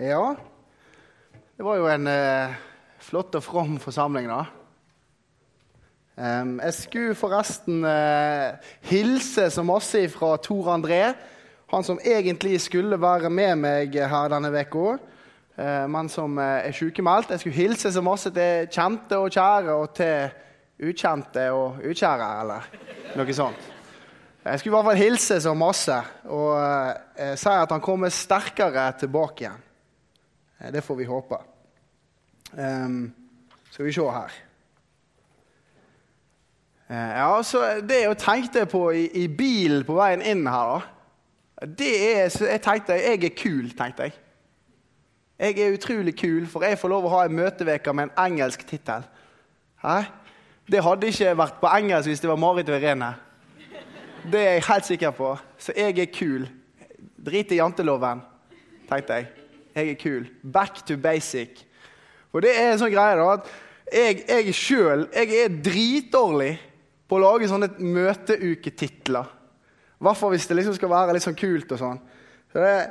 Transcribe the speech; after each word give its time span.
Ja, 0.00 0.32
det 1.56 1.64
var 1.64 1.76
jo 1.76 1.88
en 1.92 2.06
eh, 2.08 2.54
flott 3.04 3.34
og 3.36 3.42
from 3.44 3.74
forsamling, 3.82 4.30
da. 4.30 4.46
Um, 6.16 6.54
jeg 6.62 6.76
skulle 6.78 7.18
forresten 7.20 7.84
eh, 7.84 8.56
hilse 8.88 9.50
så 9.52 9.64
masse 9.64 10.00
fra 10.08 10.38
Tor 10.40 10.72
André, 10.72 11.02
han 11.68 11.84
som 11.84 12.00
egentlig 12.00 12.62
skulle 12.64 12.96
være 12.96 13.28
med 13.28 13.60
meg 13.60 14.00
her 14.00 14.32
denne 14.32 14.48
uka, 14.48 14.96
eh, 15.60 15.84
men 15.92 16.08
som 16.08 16.40
eh, 16.40 16.70
er 16.70 16.80
sykemeldt. 16.80 17.36
Jeg 17.36 17.44
skulle 17.44 17.60
hilse 17.60 17.92
så 17.92 18.00
masse 18.00 18.32
til 18.32 18.72
kjente 18.72 19.20
og 19.20 19.28
kjære 19.36 19.78
og 19.82 19.88
til 20.00 20.30
ukjente 20.80 21.50
og 21.52 21.84
ukjære, 21.84 22.34
eller 22.40 22.70
noe 23.20 23.36
sånt. 23.36 23.72
Jeg 24.46 24.58
skulle 24.62 24.72
i 24.72 24.78
hvert 24.78 24.94
fall 24.94 25.04
hilse 25.04 25.42
så 25.44 25.52
masse 25.52 26.04
og 26.24 26.54
eh, 26.56 27.34
si 27.36 27.52
at 27.52 27.76
han 27.76 27.84
kommer 27.84 28.08
sterkere 28.08 28.94
tilbake 29.04 29.44
igjen. 29.44 29.66
Eh, 30.60 30.72
det 30.72 30.84
får 30.84 30.94
vi 30.94 31.04
håpe. 31.04 31.38
Um, 32.52 33.12
skal 33.70 33.84
vi 33.84 33.92
se 33.92 34.00
her. 34.10 34.30
uh, 36.90 36.96
ja, 36.96 37.42
så 37.42 37.80
Det 37.88 38.00
jeg 38.02 38.18
tenkte 38.18 38.66
på 38.66 38.90
i, 38.90 39.06
i 39.22 39.28
bilen 39.28 39.84
på 39.84 39.94
veien 39.94 40.22
inn 40.22 40.46
her, 40.46 40.72
da 40.72 40.80
det 41.66 42.16
er, 42.16 42.30
Jeg 42.40 42.60
tenkte 42.62 42.92
jeg 42.92 43.24
er 43.24 43.36
kul, 43.36 43.70
tenkte 43.76 44.02
jeg. 44.02 44.12
Jeg 45.38 45.58
er 45.58 45.72
utrolig 45.72 46.16
kul, 46.16 46.46
for 46.46 46.64
jeg 46.64 46.78
får 46.78 46.88
lov 46.88 47.04
å 47.04 47.12
ha 47.14 47.24
en 47.24 47.36
møteveke 47.36 47.92
med 47.92 48.08
en 48.08 48.24
engelsk 48.24 48.64
tittel. 48.68 49.04
Det 50.70 50.82
hadde 50.84 51.08
ikke 51.08 51.36
vært 51.36 51.60
på 51.60 51.72
engelsk 51.72 52.08
hvis 52.08 52.20
det 52.20 52.28
var 52.28 52.40
Marit 52.40 52.68
og 52.68 52.76
Irene. 52.76 53.14
Det 54.32 54.40
er 54.40 54.52
jeg 54.58 54.66
helt 54.68 54.86
sikker 54.86 55.10
på. 55.16 55.34
Så 55.58 55.72
jeg 55.76 55.98
er 55.98 56.12
kul. 56.12 56.48
Drit 57.16 57.52
i 57.52 57.60
janteloven, 57.60 58.20
tenkte 58.88 59.20
jeg. 59.20 59.39
Jeg 59.74 59.92
er 59.92 59.98
kul. 60.00 60.24
Back 60.42 60.82
to 60.86 60.96
basic. 61.00 61.64
For 62.30 62.44
det 62.44 62.54
er 62.54 62.72
en 62.72 62.80
sånn 62.80 62.92
greie 62.92 63.18
da, 63.18 63.36
at 63.38 63.50
jeg, 63.90 64.22
jeg 64.28 64.54
sjøl 64.54 65.06
er 65.10 65.60
dritdårlig 65.62 66.54
på 67.10 67.18
å 67.18 67.22
lage 67.24 67.50
sånne 67.50 67.72
møteuketitler. 67.82 69.36
Fall 70.00 70.32
hvis 70.32 70.46
det 70.48 70.56
liksom 70.60 70.76
skal 70.78 70.92
være 70.92 71.16
litt 71.16 71.26
sånn 71.26 71.38
kult 71.38 71.72
og 71.74 71.80
sånn. 71.80 71.98
Så 72.52 72.62
jeg 72.62 72.84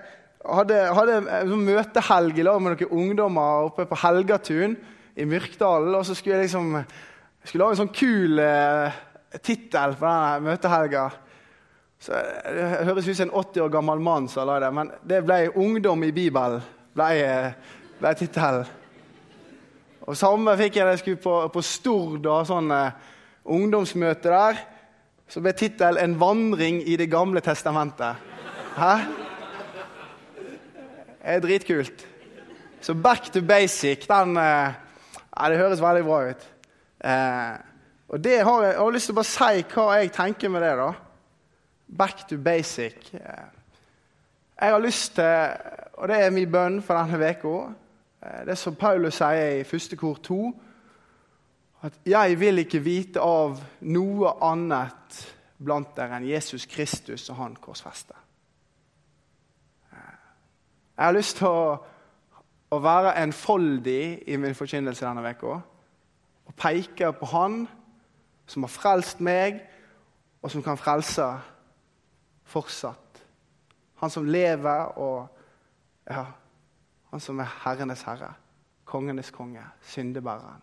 hadde, 0.45 0.80
hadde 0.95 1.19
en 1.23 1.53
sånn 1.53 1.67
møtehelg 1.67 2.39
i 2.39 2.45
lag 2.45 2.59
med 2.61 2.75
noen 2.75 3.00
ungdommer 3.03 3.69
oppe 3.69 3.88
på 3.89 4.00
Helgatun 4.03 4.75
i 5.16 5.27
Myrkdalen. 5.27 5.95
Og 5.95 6.05
så 6.07 6.17
skulle 6.17 6.38
jeg 6.38 6.50
liksom 6.50 6.75
jeg 6.80 7.47
skulle 7.47 7.63
lage 7.63 7.77
en 7.77 7.81
sånn 7.85 7.95
kul 7.95 8.41
eh, 8.44 8.95
tittel 9.39 9.95
på 9.95 10.03
denne 10.03 10.50
møtehelga. 10.50 11.05
Så 12.00 12.16
Det 12.45 12.86
høres 12.88 13.08
ut 13.08 13.17
som 13.17 13.28
en 13.28 13.36
80 13.36 13.61
år 13.61 13.72
gammel 13.73 14.00
mann 14.00 14.28
som 14.31 14.47
la 14.47 14.59
det, 14.59 14.73
men 14.73 14.92
det 15.03 15.23
ble 15.25 15.50
'Ungdom 15.50 16.03
i 16.03 16.11
Bibelen'. 16.11 16.61
ble, 16.94 17.53
ble 18.00 18.14
tittelen. 18.14 18.66
Og 20.02 20.17
Samme 20.17 20.58
fikk 20.58 20.75
jeg 20.75 20.86
da 20.86 20.89
jeg 20.89 21.00
skulle 21.00 21.22
på, 21.22 21.47
på 21.47 21.61
Stord 21.61 22.25
og 22.25 22.47
sånn 22.47 22.72
eh, 22.72 22.91
ungdomsmøte 23.45 24.30
der. 24.30 24.58
Så 25.28 25.41
ble 25.41 25.52
tittelen 25.52 25.97
'En 25.97 26.19
vandring 26.19 26.81
i 26.88 26.95
Det 26.95 27.11
gamle 27.11 27.41
testamentet'. 27.41 28.16
Hæ? 28.78 28.95
Det 31.19 31.36
er 31.36 31.39
dritkult. 31.39 32.08
Så 32.81 32.94
'Back 32.94 33.31
to 33.31 33.39
basic' 33.39 34.08
den, 34.08 34.38
eh, 34.38 34.73
ja, 35.38 35.50
det 35.50 35.58
høres 35.58 35.81
veldig 35.81 36.03
bra 36.03 36.30
ut. 36.30 36.50
Eh, 37.03 37.58
og 38.09 38.23
det 38.23 38.44
har 38.44 38.63
jeg, 38.63 38.72
jeg 38.72 38.80
har 38.80 38.91
lyst 38.91 39.06
til 39.06 39.13
å 39.13 39.16
bare 39.16 39.23
si 39.25 39.63
hva 39.73 39.97
jeg 40.00 40.11
tenker 40.11 40.50
med 40.50 40.61
det. 40.61 40.78
da. 40.78 40.94
Back 41.98 42.28
to 42.28 42.38
basic. 42.38 43.14
Jeg 44.62 44.72
har 44.72 44.80
lyst 44.80 45.16
til, 45.16 45.50
og 45.94 46.08
det 46.08 46.23
er 46.23 46.30
min 46.30 46.52
bønn 46.52 46.81
for 46.81 46.98
denne 46.98 47.30
uka, 47.30 47.72
det 48.46 48.58
som 48.58 48.76
Paulus 48.76 49.18
sier 49.22 49.59
i 49.59 49.64
første 49.64 49.96
kor 49.96 50.20
2, 50.23 50.62
at 51.81 51.94
'jeg 52.06 52.40
vil 52.40 52.58
ikke 52.59 52.80
vite 52.80 53.19
av 53.19 53.62
noe 53.81 54.34
annet 54.41 55.36
blant 55.58 55.96
dere 55.96 56.18
enn 56.18 56.28
Jesus 56.28 56.66
Kristus 56.66 57.30
og 57.30 57.36
Han 57.36 57.56
korsfeste'. 57.56 58.16
Jeg 60.97 61.06
har 61.06 61.12
lyst 61.12 61.38
til 61.38 61.47
å, 61.47 61.78
å 62.72 62.80
være 62.80 63.16
enfoldig 63.24 64.24
i 64.28 64.36
min 64.36 64.56
forkynnelse 64.56 65.06
denne 65.06 65.30
uka 65.30 65.62
og 66.46 66.56
peke 66.58 67.13
på 67.13 67.25
Han 67.25 67.68
som 68.47 68.63
har 68.63 68.74
frelst 68.74 69.22
meg, 69.22 69.62
og 70.42 70.52
som 70.52 70.63
kan 70.63 70.78
frelse 70.78 71.24
fortsatt. 72.50 73.22
Han 74.02 74.12
som 74.14 74.28
lever, 74.28 74.94
og 75.00 75.28
ja, 76.10 76.26
han 77.12 77.24
som 77.24 77.42
er 77.42 77.52
herrenes 77.66 78.04
herre, 78.08 78.32
kongenes 78.90 79.32
konge, 79.36 79.64
syndebæreren. 79.92 80.62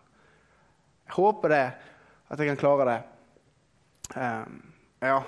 Jeg 1.07 1.15
håper 1.15 1.53
det, 1.53 1.65
at 2.27 2.39
jeg 2.39 2.49
kan 2.49 2.59
klare 2.59 2.87
det. 2.89 2.97
Um, 4.15 4.57
ja, 5.01 5.21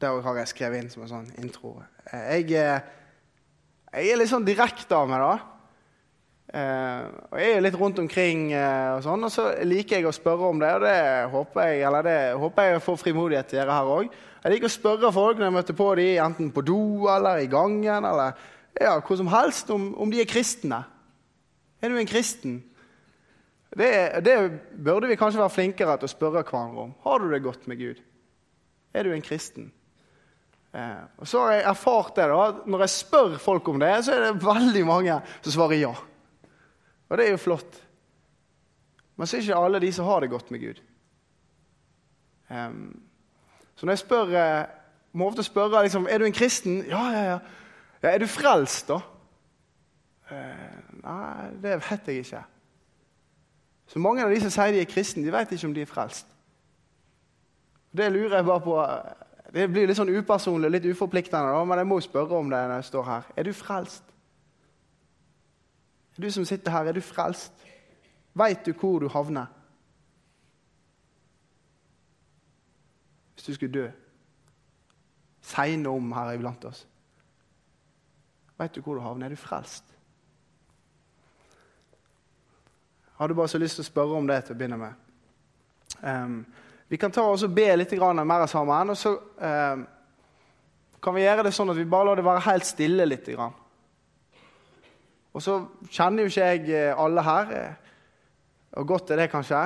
det 0.00 0.12
har 0.24 0.38
jeg 0.40 0.52
skrevet 0.52 0.80
inn 0.80 0.92
som 0.92 1.04
en 1.04 1.10
sånn 1.10 1.32
intro. 1.42 1.76
Jeg, 2.12 2.48
jeg 2.52 4.12
er 4.12 4.18
litt 4.20 4.30
sånn 4.30 4.46
direkte 4.46 4.96
av 4.96 5.10
meg, 5.10 5.20
da. 5.20 5.53
Uh, 6.44 7.08
og 7.32 7.38
Jeg 7.40 7.50
er 7.50 7.54
jo 7.56 7.62
litt 7.64 7.76
rundt 7.80 7.98
omkring, 7.98 8.42
uh, 8.52 8.98
og 8.98 9.04
sånn, 9.06 9.24
og 9.26 9.32
så 9.32 9.46
liker 9.64 9.98
jeg 9.98 10.06
å 10.06 10.14
spørre 10.14 10.50
om 10.52 10.60
det. 10.60 10.74
og 10.76 10.84
Det 10.84 10.98
håper 11.32 11.70
jeg 11.70 11.86
eller 11.88 12.04
det 12.04 12.18
håper 12.42 12.68
jeg 12.68 12.82
får 12.84 13.00
frimodighet 13.00 13.48
til 13.48 13.58
gjøre 13.62 13.78
her 13.78 13.92
òg. 13.94 14.18
Jeg 14.44 14.52
liker 14.52 14.68
å 14.68 14.74
spørre 14.74 15.12
folk 15.16 15.40
når 15.40 15.48
jeg 15.48 15.56
møter 15.56 15.78
på 15.78 15.88
dem, 15.96 16.10
enten 16.20 16.52
på 16.52 16.66
do 16.68 17.08
eller 17.08 17.40
i 17.40 17.48
gangen, 17.50 18.04
eller 18.04 18.36
ja, 18.76 18.98
hvor 19.00 19.16
som 19.16 19.32
helst, 19.32 19.72
om, 19.72 19.92
om 19.96 20.12
de 20.12 20.20
er 20.20 20.28
kristne. 20.28 20.82
Er 21.80 21.90
du 21.92 21.98
en 21.98 22.08
kristen? 22.10 22.60
Det, 23.74 23.90
det, 24.22 24.36
burde 24.84 25.08
vi 25.10 25.18
kanskje 25.18 25.40
være 25.40 25.56
flinkere 25.56 25.96
til 25.98 26.06
å 26.06 26.12
spørre 26.12 26.44
hverandre 26.44 26.86
om. 26.86 26.94
Har 27.06 27.22
du 27.22 27.30
det 27.32 27.42
godt 27.42 27.66
med 27.70 27.80
Gud? 27.80 28.02
Er 28.94 29.08
du 29.08 29.14
en 29.14 29.24
kristen? 29.24 29.72
Uh, 30.74 31.06
og 31.22 31.28
så 31.30 31.42
har 31.42 31.52
jeg 31.54 31.66
erfart 31.70 32.16
det 32.16 32.24
da, 32.26 32.46
Når 32.66 32.80
jeg 32.82 32.90
spør 32.90 33.36
folk 33.38 33.68
om 33.70 33.78
det, 33.82 33.92
så 34.06 34.14
er 34.14 34.24
det 34.24 34.42
veldig 34.42 34.82
mange 34.86 35.18
som 35.40 35.54
svarer 35.54 35.80
ja. 35.80 35.92
Og 37.14 37.18
det 37.18 37.28
er 37.28 37.30
jo 37.30 37.38
flott. 37.38 37.76
Men 39.14 39.26
så 39.26 39.36
er 39.36 39.44
ikke 39.44 39.56
alle 39.62 39.80
de 39.80 39.92
som 39.94 40.06
har 40.08 40.20
det 40.20 40.30
godt 40.30 40.48
med 40.50 40.60
Gud. 40.60 40.80
Um, 42.50 43.02
så 43.74 43.86
når 43.86 43.92
jeg 43.92 43.98
spør 43.98 44.32
jeg 44.32 44.66
må 45.12 45.28
ofte 45.30 45.42
spørre 45.46 45.82
liksom, 45.82 46.08
er 46.10 46.18
du 46.18 46.24
en 46.24 46.32
kristen. 46.34 46.80
Ja, 46.90 47.04
ja, 47.12 47.20
ja. 47.22 47.38
ja 48.02 48.08
er 48.08 48.18
du 48.18 48.26
frelst, 48.26 48.88
da? 48.88 48.98
Uh, 50.30 51.04
nei, 51.04 51.44
det 51.62 51.76
vet 51.84 52.10
jeg 52.10 52.24
ikke. 52.24 52.40
Så 53.86 54.02
mange 54.02 54.24
av 54.24 54.34
de 54.34 54.40
som 54.42 54.50
sier 54.50 54.74
de 54.74 54.80
er 54.82 54.90
kristne, 54.90 55.22
de 55.22 55.32
vet 55.32 55.54
ikke 55.54 55.70
om 55.70 55.76
de 55.76 55.84
er 55.86 55.92
frelst. 55.92 56.26
Det 57.94 58.10
lurer 58.10 58.40
jeg 58.40 58.48
bare 58.48 58.64
på. 58.64 58.80
Det 59.54 59.68
blir 59.70 59.86
litt 59.86 60.00
sånn 60.00 60.10
upersonlig 60.10 60.72
litt 60.72 60.90
uforpliktende, 60.90 61.54
da, 61.54 61.62
men 61.62 61.78
jeg 61.78 61.90
må 61.92 62.00
spørre 62.02 62.42
om 62.42 62.50
det 62.50 62.58
når 62.58 62.82
jeg 62.82 62.90
står 62.90 63.08
her. 63.12 63.30
Er 63.36 63.46
du 63.46 63.52
frelst? 63.54 64.13
Du 66.16 66.30
som 66.30 66.44
sitter 66.44 66.70
her, 66.70 66.84
er 66.84 66.92
du 66.92 67.00
frelst? 67.00 67.52
Veit 68.34 68.66
du 68.66 68.72
hvor 68.72 68.98
du 68.98 69.08
havner? 69.08 69.46
Hvis 73.34 73.44
du 73.44 73.54
skulle 73.54 73.72
dø 73.72 73.88
segne 75.44 75.88
om 75.88 76.12
her 76.16 76.32
iblant 76.32 76.64
oss. 76.64 76.86
Veit 78.58 78.74
du 78.74 78.80
hvor 78.82 78.96
du 78.96 79.02
havner? 79.04 79.26
Er 79.26 79.34
du 79.34 79.40
frelst? 79.40 79.84
Jeg 83.04 83.18
hadde 83.18 83.34
bare 83.34 83.48
så 83.48 83.58
lyst 83.58 83.78
til 83.78 83.84
å 83.84 83.90
spørre 83.90 84.18
om 84.18 84.26
det 84.26 84.40
til 84.44 84.56
å 84.56 84.58
begynne 84.58 84.78
med. 84.80 85.02
Um, 86.02 86.38
vi 86.90 86.98
kan 86.98 87.12
ta 87.14 87.22
oss 87.30 87.44
og 87.46 87.52
be 87.54 87.66
litt 87.76 87.92
mer 87.92 88.46
sammen. 88.46 88.90
og 88.90 88.96
Så 88.96 89.12
um, 89.14 89.84
kan 91.02 91.14
vi 91.14 91.22
gjøre 91.22 91.44
det 91.44 91.54
sånn 91.54 91.70
at 91.70 91.78
vi 91.78 91.84
bare 91.84 92.08
lar 92.08 92.16
det 92.16 92.24
være 92.24 92.46
helt 92.48 92.66
stille 92.66 93.06
litt. 93.06 93.28
Grann. 93.28 93.54
Og 95.34 95.42
så 95.42 95.58
kjenner 95.90 96.22
jo 96.22 96.30
ikke 96.30 96.46
jeg 96.46 96.68
eh, 96.70 97.04
alle 97.04 97.22
her, 97.26 97.50
eh, 97.58 97.90
og 98.78 98.86
godt 98.86 99.10
er 99.10 99.22
det 99.22 99.30
kanskje. 99.30 99.64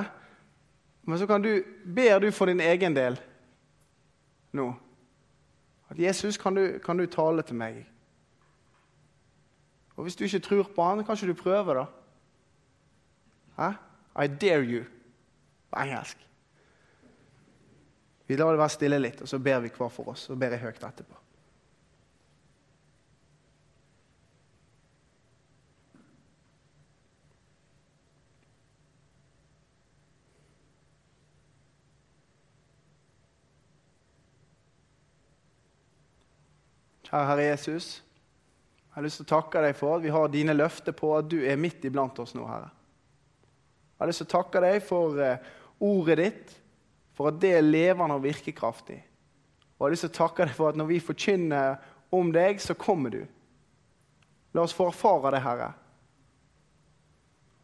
Men 1.09 1.19
så 1.19 1.27
kan 1.27 1.43
du, 1.45 1.63
ber 1.95 2.19
du 2.19 2.31
for 2.31 2.49
din 2.49 2.61
egen 2.61 2.97
del 2.97 3.21
nå. 4.53 4.73
At 5.89 5.99
Jesus, 5.99 6.37
kan 6.37 6.57
du, 6.57 6.79
kan 6.85 6.99
du 6.99 7.07
tale 7.07 7.43
til 7.43 7.57
meg? 7.57 7.87
Og 9.97 10.03
hvis 10.03 10.17
du 10.17 10.25
ikke 10.25 10.39
tror 10.39 10.71
på 10.75 10.85
han, 10.85 11.05
kan 11.05 11.17
ikke 11.17 11.33
du 11.33 11.43
prøve, 11.43 11.75
da? 11.75 11.85
Hæ? 13.59 13.71
I 14.25 14.27
dare 14.27 14.65
you 14.65 14.85
på 15.71 15.81
engelsk. 15.81 16.29
Vi 18.27 18.37
lar 18.37 18.51
det 18.53 18.59
være 18.59 18.69
stille 18.69 18.99
litt, 18.99 19.21
og 19.23 19.29
så 19.29 19.39
ber 19.39 19.61
vi 19.65 19.71
hver 19.73 19.89
for 19.89 20.13
oss. 20.13 20.29
Og 20.31 20.39
ber 20.39 20.53
jeg 20.53 20.61
høyt 20.61 20.85
etterpå. 20.85 21.17
Kjære 37.09 37.25
Herre 37.25 37.45
Jesus. 37.47 38.03
Jeg 38.89 38.95
har 38.99 39.05
lyst 39.07 39.21
til 39.23 39.25
å 39.25 39.31
takke 39.31 39.63
deg 39.65 39.77
for 39.79 39.97
at 39.97 40.03
vi 40.05 40.13
har 40.13 40.29
dine 40.29 40.53
løfter 40.57 40.93
på 40.97 41.15
at 41.17 41.29
du 41.31 41.39
er 41.41 41.61
midt 41.61 41.87
iblant 41.89 42.19
oss 42.21 42.35
nå, 42.37 42.45
Herre. 42.45 42.69
Jeg 42.69 44.03
har 44.03 44.11
lyst 44.11 44.23
til 44.23 44.29
å 44.29 44.35
takke 44.35 44.63
deg 44.63 44.77
for 44.85 45.23
eh, 45.23 45.47
ordet 45.89 46.19
ditt, 46.21 46.53
for 47.17 47.31
at 47.31 47.41
det 47.41 47.55
er 47.57 47.65
levende 47.65 48.19
og 48.19 48.27
virkekraftig. 48.27 48.99
Og 48.99 49.81
jeg 49.81 49.87
har 49.87 49.95
lyst 49.95 50.07
til 50.07 50.13
å 50.13 50.19
takke 50.19 50.45
deg 50.45 50.55
for 50.59 50.69
at 50.69 50.79
når 50.79 50.91
vi 50.93 51.01
forkynner 51.03 51.81
om 52.15 52.33
deg, 52.35 52.61
så 52.61 52.77
kommer 52.77 53.17
du. 53.17 53.23
La 54.53 54.65
oss 54.67 54.77
få 54.77 54.91
erfare 54.93 55.33
det, 55.33 55.43
Herre. 55.45 55.73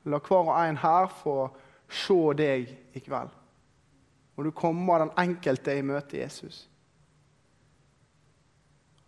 La 0.08 0.20
hver 0.24 0.48
og 0.48 0.56
en 0.56 0.80
her 0.80 1.08
få 1.20 1.38
se 1.92 2.20
deg 2.38 2.70
i 2.96 3.02
kveld. 3.04 3.32
Og 4.34 4.48
du 4.48 4.56
kommer 4.56 5.04
den 5.04 5.12
enkelte 5.20 5.76
i 5.76 5.84
møte, 5.84 6.22
Jesus. 6.22 6.64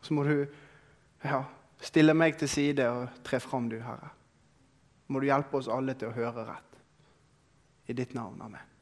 Så 0.07 0.15
må 0.15 0.23
du 0.23 0.45
ja, 1.25 1.41
stille 1.83 2.15
meg 2.15 2.37
til 2.39 2.51
side 2.51 2.85
og 2.87 3.25
tre 3.27 3.41
fram, 3.43 3.67
du, 3.67 3.81
Herre. 3.83 4.13
Må 5.11 5.19
du 5.19 5.27
hjelpe 5.27 5.59
oss 5.59 5.71
alle 5.71 5.97
til 5.99 6.13
å 6.13 6.15
høre 6.15 6.45
rett. 6.47 6.79
I 7.91 7.95
ditt 7.95 8.15
navn. 8.15 8.39
Amen. 8.43 8.73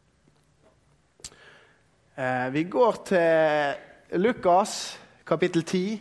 Eh, 2.15 2.47
vi 2.53 2.67
går 2.69 3.01
til 3.09 4.21
Lukas 4.21 4.77
kapittel 5.25 5.65
10 5.65 5.97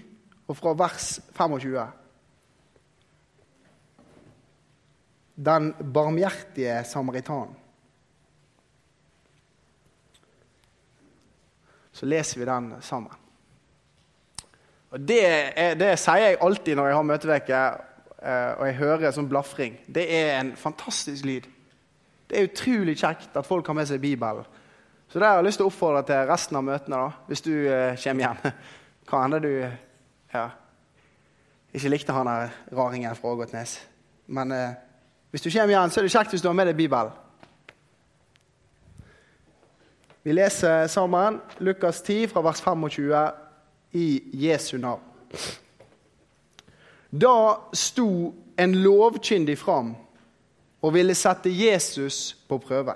og 0.52 0.60
fra 0.60 0.76
vers 0.84 1.08
25. 1.32 1.88
Den 5.48 5.74
barmhjertige 5.96 6.84
samaritan. 6.88 7.56
Så 11.96 12.08
leser 12.12 12.40
vi 12.40 12.52
den 12.52 12.74
sammen. 12.82 13.23
Og 14.94 15.02
det, 15.02 15.22
er, 15.26 15.74
det 15.74 15.96
sier 15.98 16.22
jeg 16.22 16.42
alltid 16.46 16.78
når 16.78 16.88
jeg 16.92 16.98
har 17.00 17.06
møteveke 17.10 17.62
eh, 18.22 18.52
og 18.60 18.68
jeg 18.68 18.78
hører 18.78 19.16
sånn 19.16 19.30
blafring. 19.30 19.80
Det 19.90 20.04
er 20.06 20.36
en 20.38 20.52
fantastisk 20.60 21.26
lyd. 21.26 21.48
Det 22.30 22.38
er 22.38 22.46
utrolig 22.50 22.94
kjekt 23.02 23.34
at 23.38 23.48
folk 23.48 23.68
har 23.68 23.78
med 23.78 23.90
seg 23.90 24.04
Bibelen. 24.04 24.46
Så 25.10 25.20
det 25.20 25.28
har 25.28 25.40
jeg 25.40 25.48
lyst 25.48 25.60
til 25.62 25.68
å 25.68 25.72
oppfordre 25.72 26.06
til 26.08 26.30
resten 26.30 26.58
av 26.58 26.66
møtene, 26.66 27.00
da, 27.02 27.26
hvis 27.30 27.44
du 27.46 27.52
eh, 27.66 27.98
kommer 28.06 28.28
hjem. 28.28 28.54
Hva 29.10 29.26
hende 29.26 29.42
du 29.44 29.52
ja, 30.34 30.46
ikke 31.74 31.92
likte 31.92 32.16
han 32.16 32.30
der 32.30 32.56
raringen 32.78 33.18
fra 33.18 33.34
Ågotnes. 33.34 33.76
Men 34.30 34.54
eh, 34.54 34.80
hvis 35.34 35.42
du 35.42 35.50
kommer 35.50 35.74
igjen, 35.74 35.94
så 35.94 36.02
er 36.02 36.08
det 36.08 36.14
kjekt 36.14 36.38
hvis 36.38 36.46
du 36.46 36.52
har 36.52 36.58
med 36.58 36.70
deg 36.70 36.78
Bibelen. 36.78 37.14
Vi 40.24 40.38
leser 40.38 40.86
sammen 40.88 41.42
Lukas 41.60 42.02
10 42.06 42.30
fra 42.32 42.46
vers 42.46 42.62
25 42.64 43.43
i 43.94 44.24
Jesu 44.34 44.78
navn. 44.78 45.02
Da 47.10 47.70
sto 47.74 48.34
en 48.56 48.76
lovkyndig 48.84 49.58
fram 49.60 49.94
og 50.84 50.94
ville 50.96 51.16
sette 51.16 51.52
Jesus 51.54 52.34
på 52.50 52.58
prøve. 52.62 52.96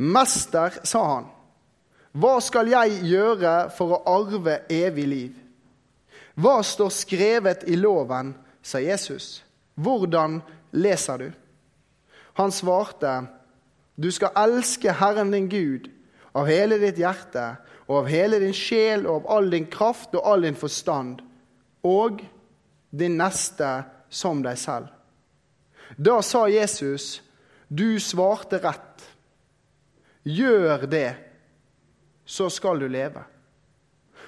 Mester, 0.00 0.80
sa 0.84 1.02
han, 1.04 1.28
hva 2.12 2.38
skal 2.42 2.70
jeg 2.72 3.02
gjøre 3.06 3.54
for 3.76 3.94
å 3.94 4.02
arve 4.18 4.62
evig 4.72 5.06
liv? 5.06 5.34
Hva 6.40 6.60
står 6.64 6.92
skrevet 6.94 7.66
i 7.68 7.76
loven, 7.76 8.32
sa 8.62 8.80
Jesus. 8.80 9.42
Hvordan 9.74 10.40
leser 10.72 11.24
du? 11.24 11.28
Han 12.40 12.52
svarte, 12.52 13.12
du 13.96 14.10
skal 14.12 14.36
elske 14.38 14.92
Herren 14.96 15.32
din 15.34 15.48
Gud 15.52 15.88
av 16.36 16.48
hele 16.48 16.78
ditt 16.80 17.00
hjerte 17.00 17.44
og 17.90 18.04
av 18.04 18.06
hele 18.06 18.38
din 18.38 18.54
sjel 18.54 19.02
og 19.08 19.24
av 19.24 19.30
all 19.34 19.48
din 19.50 19.66
kraft 19.66 20.14
og 20.14 20.22
all 20.22 20.46
din 20.46 20.58
forstand, 20.58 21.24
og 21.82 22.22
din 22.90 23.16
neste 23.18 23.70
som 24.10 24.44
deg 24.44 24.58
selv. 24.58 24.86
Da 25.98 26.22
sa 26.22 26.46
Jesus, 26.46 27.22
'Du 27.68 27.98
svarte 28.00 28.58
rett. 28.58 29.02
Gjør 30.22 30.86
det, 30.86 31.16
så 32.24 32.48
skal 32.50 32.78
du 32.78 32.88
leve.' 32.88 33.24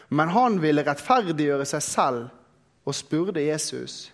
Men 0.08 0.28
han 0.28 0.60
ville 0.60 0.82
rettferdiggjøre 0.82 1.64
seg 1.64 1.82
selv 1.82 2.28
og 2.84 2.94
spurte 2.94 3.40
Jesus, 3.40 4.12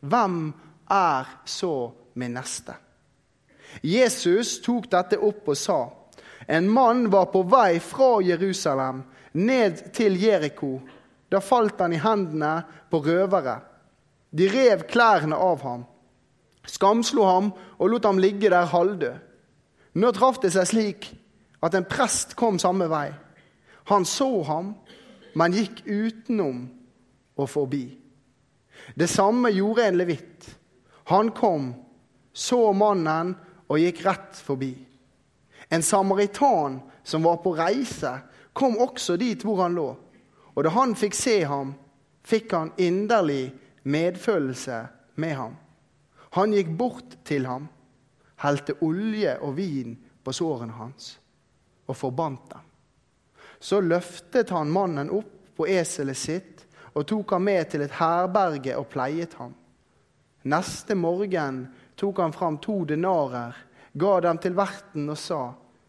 'Hvem 0.00 0.54
er 0.90 1.24
så 1.44 1.92
min 2.14 2.32
neste?' 2.34 2.74
Jesus 3.82 4.58
tok 4.60 4.90
dette 4.90 5.18
opp 5.18 5.48
og 5.48 5.56
sa, 5.56 5.99
'En 6.50 6.68
mann 6.68 7.10
var 7.10 7.26
på 7.26 7.42
vei 7.42 7.78
fra 7.78 8.20
Jerusalem 8.20 9.02
ned 9.32 9.92
til 9.92 10.18
Jeriko.' 10.22 10.80
Da 11.30 11.38
falt 11.38 11.78
han 11.78 11.92
i 11.92 11.96
hendene 11.96 12.64
på 12.90 12.98
røvere. 12.98 13.60
De 14.34 14.48
rev 14.48 14.82
klærne 14.82 15.36
av 15.36 15.62
ham 15.62 15.84
skamslo 16.70 17.24
ham 17.26 17.50
og 17.78 17.90
lot 17.90 18.06
ham 18.06 18.20
ligge 18.20 18.50
der 18.50 18.68
halvdød. 18.70 19.18
Nå 19.94 20.12
traff 20.14 20.40
det 20.42 20.52
seg 20.54 20.68
slik 20.70 21.08
at 21.64 21.74
en 21.74 21.88
prest 21.88 22.36
kom 22.38 22.60
samme 22.62 22.86
vei. 22.90 23.08
Han 23.90 24.06
så 24.06 24.28
ham, 24.46 24.74
men 25.34 25.56
gikk 25.56 25.82
utenom 25.86 26.62
og 27.36 27.48
forbi. 27.50 27.84
Det 28.94 29.08
samme 29.10 29.50
gjorde 29.52 29.88
en 29.88 29.98
levitt. 29.98 30.46
Han 31.10 31.32
kom, 31.34 31.72
så 32.32 32.70
mannen 32.72 33.34
og 33.68 33.82
gikk 33.82 34.04
rett 34.06 34.38
forbi. 34.38 34.72
En 35.70 35.82
samaritan 35.82 36.80
som 37.02 37.22
var 37.22 37.36
på 37.44 37.54
reise, 37.54 38.18
kom 38.52 38.78
også 38.82 39.16
dit 39.16 39.44
hvor 39.46 39.62
han 39.62 39.76
lå. 39.78 39.88
Og 40.54 40.64
da 40.66 40.72
han 40.74 40.96
fikk 40.98 41.14
se 41.14 41.36
ham, 41.46 41.74
fikk 42.26 42.52
han 42.52 42.72
inderlig 42.76 43.52
medfølelse 43.82 44.80
med 45.22 45.36
ham. 45.38 45.54
Han 46.34 46.54
gikk 46.54 46.72
bort 46.78 47.16
til 47.26 47.46
ham, 47.46 47.68
helte 48.42 48.76
olje 48.86 49.36
og 49.42 49.56
vin 49.56 49.94
på 50.24 50.34
sårene 50.34 50.76
hans 50.78 51.14
og 51.90 51.96
forbandt 51.96 52.50
dem. 52.52 52.66
Så 53.60 53.80
løftet 53.80 54.50
han 54.54 54.70
mannen 54.72 55.10
opp 55.12 55.32
på 55.56 55.66
eselet 55.68 56.18
sitt 56.18 56.66
og 56.94 57.06
tok 57.06 57.34
ham 57.36 57.44
med 57.46 57.70
til 57.70 57.84
et 57.84 57.96
herberge 57.98 58.76
og 58.78 58.88
pleiet 58.90 59.34
ham. 59.38 59.52
Neste 60.50 60.96
morgen 60.96 61.66
tok 62.00 62.22
han 62.22 62.32
fram 62.32 62.56
to 62.62 62.84
denarer, 62.88 63.56
ga 63.92 64.20
dem 64.20 64.38
til 64.38 64.56
verten 64.56 65.08
og 65.10 65.18
sa, 65.18 65.40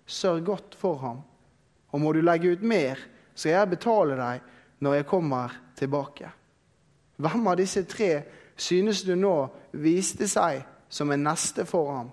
sørg 0.06 0.46
godt 0.46 0.78
for 0.78 1.02
ham, 1.02 1.22
og 1.92 2.02
må 2.02 2.14
du 2.14 2.22
legge 2.24 2.54
ut 2.56 2.64
mer, 2.64 3.00
skal 3.36 3.56
jeg 3.56 3.72
betale 3.76 4.18
deg 4.20 4.48
når 4.82 4.98
jeg 4.98 5.10
kommer 5.10 5.58
tilbake. 5.78 6.32
Hvem 7.22 7.48
av 7.48 7.60
disse 7.60 7.84
tre 7.90 8.12
synes 8.58 9.04
du 9.06 9.14
nå 9.16 9.36
viste 9.78 10.28
seg 10.30 10.64
som 10.92 11.12
en 11.14 11.24
neste 11.26 11.66
for 11.70 11.92
ham, 11.94 12.10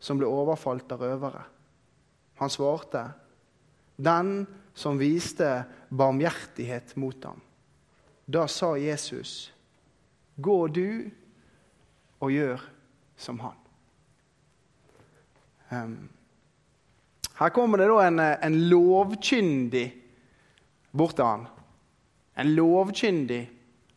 som 0.00 0.20
ble 0.20 0.28
overfalt 0.30 0.92
av 0.94 1.02
røvere? 1.04 1.42
Han 2.40 2.52
svarte, 2.52 3.04
den 4.00 4.46
som 4.74 5.00
viste 5.00 5.64
barmhjertighet 5.92 6.94
mot 6.96 7.24
ham. 7.24 7.40
Da 8.24 8.46
sa 8.48 8.76
Jesus, 8.78 9.50
gå 10.40 10.58
du 10.72 11.10
og 12.22 12.32
gjør 12.32 12.62
som 13.20 13.42
han. 13.44 13.59
Um, 15.70 16.10
her 17.38 17.48
kommer 17.54 17.78
det 17.78 17.88
da 17.88 18.00
en, 18.04 18.20
en 18.20 18.56
lovkyndig 18.68 19.86
bort 20.92 21.16
til 21.16 21.24
han. 21.24 21.46
En 22.40 22.52
lovkyndig 22.56 23.44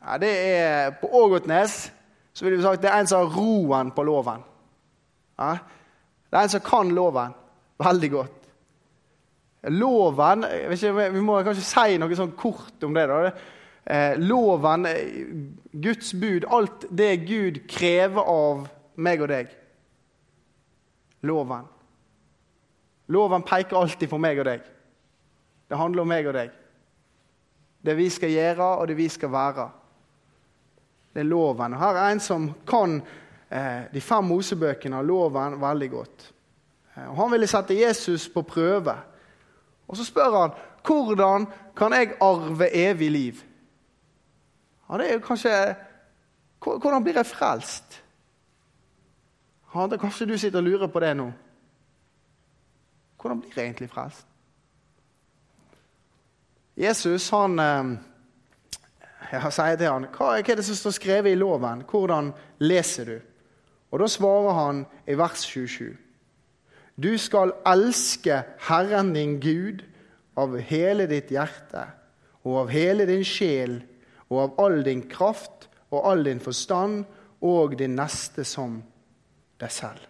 ja, 0.03 0.17
det 0.19 0.31
er 0.31 0.93
På 0.99 1.07
Ågotnes 1.07 1.91
så 2.33 2.45
vil 2.45 2.57
vi 2.57 2.63
sagt 2.63 2.81
det 2.81 2.89
er 2.89 2.99
en 2.99 3.07
som 3.07 3.23
har 3.23 3.35
roen 3.35 3.91
på 3.93 4.03
loven. 4.03 4.41
Ja, 5.37 5.57
det 6.29 6.37
er 6.37 6.47
en 6.47 6.53
som 6.53 6.63
kan 6.65 6.89
loven 6.95 7.35
veldig 7.77 8.09
godt. 8.11 8.39
Loven 9.69 10.45
ikke, 10.73 11.11
Vi 11.13 11.21
må 11.21 11.37
kanskje 11.45 11.65
si 11.65 11.99
noe 12.01 12.17
sånn 12.17 12.33
kort 12.37 12.83
om 12.83 12.95
det. 12.97 13.05
da. 13.07 13.31
Eh, 13.85 14.17
loven, 14.17 14.87
Guds 15.71 16.13
bud, 16.13 16.47
alt 16.49 16.87
det 16.89 17.25
Gud 17.27 17.61
krever 17.69 18.25
av 18.25 18.65
meg 18.95 19.21
og 19.21 19.29
deg. 19.29 19.53
Loven. 21.23 21.65
Loven 23.07 23.43
peker 23.47 23.77
alltid 23.79 24.09
på 24.09 24.19
meg 24.21 24.39
og 24.39 24.47
deg. 24.47 24.67
Det 25.69 25.79
handler 25.79 26.03
om 26.03 26.11
meg 26.11 26.27
og 26.27 26.35
deg. 26.35 26.51
Det 27.83 27.95
vi 27.97 28.09
skal 28.11 28.31
gjøre, 28.31 28.67
og 28.79 28.87
det 28.87 28.97
vi 28.97 29.07
skal 29.11 29.31
være. 29.31 29.69
Det 31.13 31.21
er 31.21 31.29
loven. 31.29 31.75
Her 31.77 31.99
er 31.99 32.11
en 32.11 32.21
som 32.23 32.47
kan 32.67 32.99
eh, 33.49 33.89
de 33.93 34.01
fem 34.01 34.25
Mosebøkene 34.25 34.99
og 35.01 35.05
loven 35.05 35.59
veldig 35.61 35.89
godt. 35.91 36.27
Eh, 36.95 37.09
og 37.09 37.15
Han 37.17 37.31
ville 37.31 37.47
sette 37.47 37.77
Jesus 37.77 38.29
på 38.29 38.41
prøve. 38.41 38.95
Og 39.87 39.97
Så 39.97 40.05
spør 40.05 40.39
han 40.41 40.55
hvordan 40.83 41.47
kan 41.75 41.93
jeg 41.93 42.15
arve 42.21 42.69
evig 42.75 43.11
liv. 43.11 43.43
Ja, 44.89 44.97
det 44.97 45.09
er 45.09 45.13
jo 45.13 45.27
kanskje 45.27 45.75
Hvordan 46.63 47.03
blir 47.03 47.17
jeg 47.19 47.25
frelst? 47.25 48.02
Ja, 49.73 49.87
da 49.87 49.97
kanskje 49.97 50.27
du 50.29 50.37
sitter 50.37 50.61
og 50.61 50.67
lurer 50.67 50.87
på 50.87 51.01
det 51.01 51.15
nå. 51.17 51.31
Hvordan 53.21 53.41
blir 53.41 53.55
jeg 53.55 53.65
egentlig 53.65 53.89
frelst? 53.89 54.27
Jesus 56.77 57.29
han... 57.29 57.59
Eh, 57.59 57.93
Jeg 59.33 59.49
sier 59.49 59.77
til 59.79 59.89
han, 59.89 60.03
hva 60.13 60.35
er 60.37 60.57
det 60.59 60.65
som 60.67 60.75
står 60.77 60.93
skrevet 60.93 61.31
i 61.33 61.37
loven? 61.39 61.81
Hvordan 61.89 62.27
leser 62.61 63.07
du? 63.07 63.15
Og 63.89 63.99
Da 63.99 64.07
svarer 64.07 64.53
han 64.53 64.85
i 65.07 65.15
vers 65.17 65.41
27. 65.41 65.95
Du 67.01 67.17
skal 67.17 67.53
elske 67.65 68.43
Herren 68.67 69.13
din 69.13 69.39
Gud 69.41 69.81
av 70.37 70.53
hele 70.59 71.07
ditt 71.09 71.31
hjerte 71.33 71.87
og 72.43 72.59
av 72.59 72.69
hele 72.69 73.07
din 73.09 73.23
sjel 73.25 73.79
og 74.29 74.39
av 74.43 74.59
all 74.65 74.83
din 74.85 75.01
kraft 75.09 75.69
og 75.89 76.05
all 76.11 76.23
din 76.25 76.39
forstand 76.39 77.05
og 77.41 77.77
din 77.79 77.95
neste 77.97 78.45
som 78.45 78.83
deg 79.63 79.71
selv. 79.73 80.07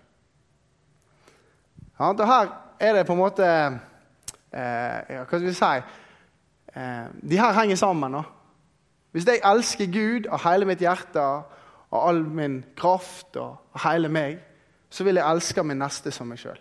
Ja, 2.00 2.10
og 2.10 2.26
her 2.28 2.54
er 2.80 2.98
det 2.98 3.06
på 3.08 3.14
en 3.14 3.22
måte 3.22 3.48
eh, 3.48 5.12
Hva 5.14 5.26
skal 5.28 5.44
vi 5.46 5.54
si 5.56 5.74
eh, 6.76 7.06
De 7.22 7.38
her 7.40 7.54
henger 7.54 7.78
sammen. 7.80 8.12
Nå. 8.12 8.24
Hvis 9.14 9.28
jeg 9.30 9.44
elsker 9.46 9.92
Gud 9.94 10.28
av 10.28 10.42
hele 10.48 10.66
mitt 10.66 10.82
hjerte, 10.82 11.22
av 11.94 12.08
all 12.10 12.24
min 12.26 12.64
kraft 12.76 13.38
og 13.38 13.82
hele 13.86 14.10
meg, 14.10 14.40
så 14.90 15.06
vil 15.06 15.22
jeg 15.22 15.30
elske 15.30 15.64
min 15.64 15.82
neste 15.82 16.12
som 16.12 16.28
meg 16.30 16.42
sjøl. 16.42 16.58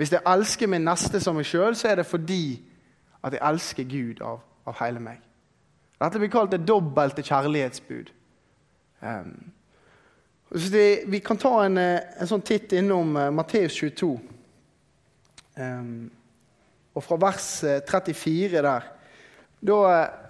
Hvis 0.00 0.12
jeg 0.14 0.24
elsker 0.26 0.70
min 0.70 0.86
neste 0.86 1.20
som 1.20 1.36
meg 1.36 1.46
sjøl, 1.48 1.76
så 1.76 1.90
er 1.90 2.00
det 2.00 2.06
fordi 2.08 2.62
at 3.24 3.34
jeg 3.34 3.44
elsker 3.44 3.88
Gud 3.90 4.22
av, 4.24 4.40
av 4.66 4.76
hele 4.80 5.02
meg. 5.02 5.20
Dette 5.98 6.20
blir 6.22 6.30
kalt 6.32 6.52
det 6.54 6.62
dobbelte 6.68 7.24
kjærlighetsbud. 7.26 8.12
Um, 9.02 9.52
vi, 10.50 11.04
vi, 11.06 11.20
kan 11.20 11.36
ta 11.36 11.64
en, 11.64 11.78
eh, 11.78 12.00
en 12.20 12.28
sånn 12.28 12.44
titt 12.46 12.72
innom 12.72 13.16
uh, 13.16 13.28
Matteus 13.34 13.74
22. 13.76 14.14
Um, 15.58 16.08
og 16.96 17.04
fra 17.04 17.18
vers 17.20 17.48
34 17.84 18.56
eh, 18.56 18.62
der. 18.64 18.88
Da 19.58 19.76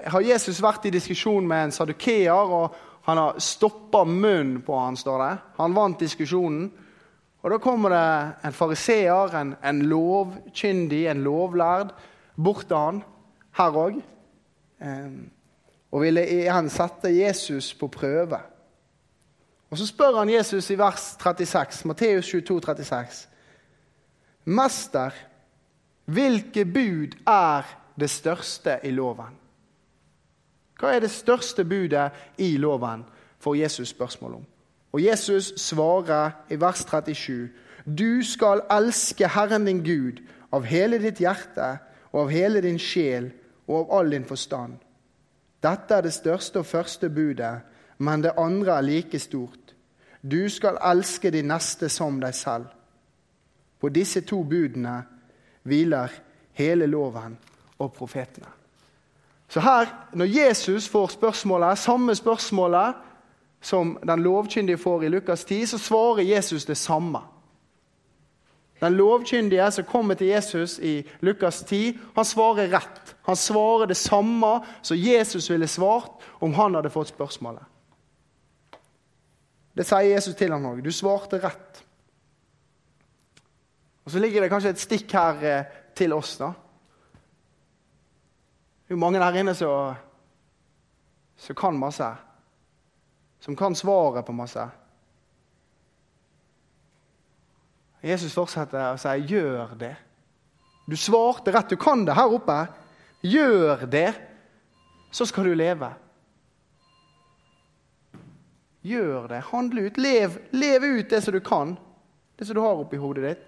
har 0.08 0.24
Jesus 0.24 0.58
vært 0.64 0.88
i 0.88 0.92
diskusjon 0.92 1.46
med 1.46 1.68
en 1.68 1.74
sadukeer, 1.76 2.32
og 2.32 2.74
han 3.06 3.20
har 3.20 3.38
stoppa 3.40 4.02
munnen 4.08 4.58
på 4.64 4.76
han, 4.76 4.96
står 4.96 5.22
det. 5.22 5.32
Han 5.60 5.76
vant 5.76 6.02
diskusjonen. 6.02 6.68
Og 7.38 7.50
Da 7.52 7.60
kommer 7.62 7.94
det 7.94 8.48
en 8.48 8.56
fariseer, 8.56 9.34
en, 9.38 9.54
en 9.62 9.82
lovkyndig, 9.86 11.04
en 11.06 11.22
lovlærd, 11.22 11.94
bort 12.34 12.66
til 12.66 12.76
han 12.76 13.02
her 13.60 13.82
òg. 13.86 14.02
Um, 14.82 15.28
og 15.94 16.02
ville 16.02 16.26
igjen 16.26 16.68
sette 16.72 17.14
Jesus 17.14 17.70
på 17.78 17.88
prøve. 17.92 18.42
Og 19.70 19.78
Så 19.78 19.86
spør 19.86 20.18
han 20.18 20.30
Jesus 20.30 20.70
i 20.70 20.78
vers 20.78 21.16
36, 21.22 21.84
Matteus 21.88 22.28
22, 22.28 22.60
36. 22.60 23.28
Mester, 24.44 25.10
hvilke 26.04 26.64
bud 26.64 27.18
er 27.26 27.62
det 28.00 28.10
største 28.10 28.78
i 28.84 28.90
loven? 28.90 29.36
Hva 30.78 30.94
er 30.94 31.00
det 31.00 31.10
største 31.10 31.64
budet 31.64 32.10
i 32.38 32.56
loven? 32.56 33.04
får 33.38 33.54
Jesus 33.54 33.88
spørsmål 33.88 34.34
om. 34.34 34.46
Og 34.92 35.04
Jesus 35.04 35.52
svarer 35.56 36.30
i 36.50 36.60
vers 36.60 36.84
37.: 36.84 37.48
Du 37.98 38.22
skal 38.22 38.62
elske 38.70 39.28
Herren 39.28 39.64
din 39.64 39.84
Gud 39.84 40.22
av 40.52 40.64
hele 40.64 40.98
ditt 40.98 41.20
hjerte 41.20 41.78
og 42.12 42.20
av 42.20 42.30
hele 42.32 42.60
din 42.60 42.78
sjel 42.78 43.30
og 43.68 43.78
av 43.78 43.98
all 43.98 44.10
din 44.10 44.24
forstand. 44.24 44.78
Dette 45.62 45.94
er 45.94 46.02
det 46.02 46.12
største 46.12 46.58
og 46.58 46.66
første 46.66 47.10
budet, 47.10 47.60
men 47.98 48.22
det 48.22 48.36
andre 48.38 48.78
er 48.78 48.86
like 48.86 49.18
stort. 49.18 49.57
Du 50.22 50.48
skal 50.48 50.78
elske 50.82 51.30
de 51.30 51.42
neste 51.42 51.88
som 51.88 52.20
deg 52.20 52.34
selv. 52.34 52.66
På 53.80 53.88
disse 53.88 54.20
to 54.26 54.42
budene 54.42 55.02
hviler 55.62 56.12
hele 56.58 56.86
loven 56.86 57.36
og 57.78 57.92
profetene. 57.94 58.48
Så 59.48 59.60
her, 59.60 59.86
når 60.12 60.24
Jesus 60.24 60.88
får 60.88 61.06
spørsmålet, 61.06 61.78
samme 61.78 62.14
spørsmålet 62.14 62.94
som 63.60 63.98
den 64.06 64.22
lovkyndige 64.22 64.78
får 64.78 65.02
i 65.02 65.08
Lukas 65.08 65.44
10, 65.44 65.66
så 65.66 65.78
svarer 65.78 66.22
Jesus 66.22 66.64
det 66.64 66.76
samme. 66.76 67.18
Den 68.80 68.94
lovkyndige 68.94 69.70
som 69.70 69.84
kommer 69.84 70.14
til 70.14 70.26
Jesus 70.26 70.78
i 70.78 71.02
Lukas 71.20 71.62
10, 71.62 71.98
han 72.14 72.24
svarer 72.24 72.68
rett. 72.76 73.16
Han 73.22 73.36
svarer 73.36 73.86
det 73.86 73.96
samme 73.96 74.60
som 74.82 74.96
Jesus 74.96 75.50
ville 75.50 75.66
svart 75.66 76.22
om 76.40 76.54
han 76.54 76.74
hadde 76.74 76.90
fått 76.90 77.08
spørsmålet. 77.08 77.62
Det 79.78 79.84
sier 79.86 80.10
Jesus 80.10 80.34
til 80.34 80.50
ham 80.50 80.64
òg. 80.66 80.80
Du 80.82 80.90
svarte 80.90 81.38
rett. 81.38 81.84
Og 84.02 84.10
Så 84.10 84.18
ligger 84.18 84.42
det 84.42 84.50
kanskje 84.50 84.72
et 84.74 84.80
stikk 84.82 85.12
her 85.14 85.44
eh, 85.46 85.76
til 85.94 86.12
oss. 86.16 86.32
da. 86.40 86.48
Det 88.82 88.90
er 88.90 88.96
jo 88.96 89.02
mange 89.04 89.20
der 89.22 89.38
inne 89.38 89.54
som, 89.54 89.94
kan 91.54 91.78
masse. 91.78 92.08
Som 93.38 93.56
kan 93.56 93.74
svaret 93.78 94.26
på 94.26 94.34
masse. 94.34 94.66
Jesus 98.02 98.34
fortsetter 98.34 98.94
å 98.94 98.98
si 98.98 99.08
'gjør 99.08 99.78
det'. 99.78 99.96
Du 100.90 100.96
svarte 100.96 101.52
rett. 101.54 101.70
Du 101.70 101.76
kan 101.76 102.04
det 102.04 102.14
her 102.14 102.34
oppe. 102.34 102.66
Gjør 103.22 103.86
det, 103.86 104.14
så 105.10 105.26
skal 105.26 105.44
du 105.44 105.54
leve. 105.54 105.94
Gjør 108.82 109.26
det. 109.26 109.40
Handle 109.40 109.80
ut. 109.80 109.98
Lev, 109.98 110.38
lev 110.50 110.82
ut 110.82 111.10
det 111.10 111.22
som 111.22 111.32
du 111.32 111.40
kan. 111.40 111.76
Det 112.38 112.46
som 112.46 112.54
du 112.54 112.60
har 112.60 112.78
oppi 112.78 112.96
hodet 112.96 113.24
ditt. 113.24 113.38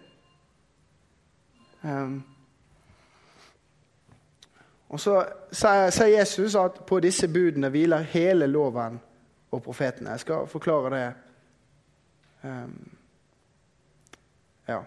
Um, 1.83 2.23
og 4.89 5.01
Så 5.01 5.25
sier 5.53 6.07
Jesus 6.07 6.55
at 6.55 6.81
på 6.87 7.01
disse 7.01 7.29
budene 7.29 7.71
hviler 7.71 8.03
hele 8.03 8.47
loven 8.47 9.01
og 9.51 9.63
profetene. 9.63 10.11
Jeg 10.11 10.21
skal 10.21 10.47
forklare 10.47 10.91
det. 10.97 11.13
Um, 12.43 12.91
ja. 14.69 14.81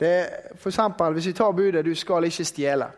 Det, 0.00 0.28
for 0.56 0.68
eksempel, 0.68 1.12
hvis 1.12 1.26
vi 1.26 1.32
tar 1.32 1.52
budet 1.52 1.84
'du 1.84 1.94
skal 1.94 2.24
ikke 2.24 2.44
stjele', 2.44 2.90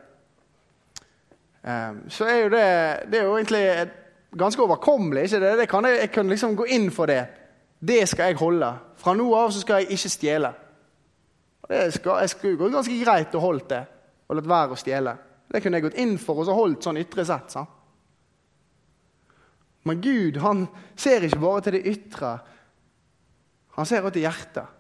um, 1.64 2.10
så 2.10 2.24
er 2.24 2.36
jo 2.36 2.48
det, 2.48 2.98
det 3.12 3.20
er 3.20 3.24
jo 3.24 3.36
egentlig 3.36 3.90
ganske 4.32 4.62
overkommelig. 4.62 5.24
ikke 5.24 5.40
det? 5.40 5.58
det 5.58 5.68
kan 5.68 5.84
jeg, 5.84 5.98
jeg, 6.00 6.10
kan 6.10 6.28
liksom 6.28 6.56
gå 6.56 6.66
inn 6.74 6.90
for 6.90 7.06
det. 7.06 7.22
Det 7.80 8.08
skal 8.08 8.30
jeg 8.30 8.40
holde. 8.40 8.70
Fra 9.00 9.14
nå 9.16 9.26
av 9.34 9.50
så 9.50 9.62
skal 9.62 9.82
jeg 9.82 9.96
ikke 9.96 10.12
stjele. 10.12 10.52
Det 11.70 11.82
skal, 11.94 12.20
jeg 12.20 12.32
skulle 12.34 12.58
gått 12.58 12.74
ganske 12.74 13.00
greit 13.02 13.34
å 13.34 13.42
holde 13.42 13.68
det 13.70 13.82
og 14.30 14.38
latt 14.38 14.48
være 14.50 14.74
å 14.74 14.78
stjele. 14.78 15.16
Det 15.50 15.60
kunne 15.62 15.78
jeg 15.78 15.88
gått 15.88 16.00
inn 16.02 16.16
for 16.22 16.40
og 16.40 16.46
så 16.46 16.54
holdt 16.54 16.86
sånn 16.86 17.00
ytre 17.00 17.24
sett. 17.26 17.50
sant? 17.50 17.76
Men 19.88 20.00
Gud 20.04 20.36
han 20.42 20.66
ser 20.98 21.24
ikke 21.24 21.40
bare 21.40 21.64
til 21.64 21.78
det 21.78 21.86
ytre. 21.88 22.34
Han 23.78 23.88
ser 23.88 24.04
også 24.04 24.14
til 24.14 24.26
hjertet. 24.26 24.76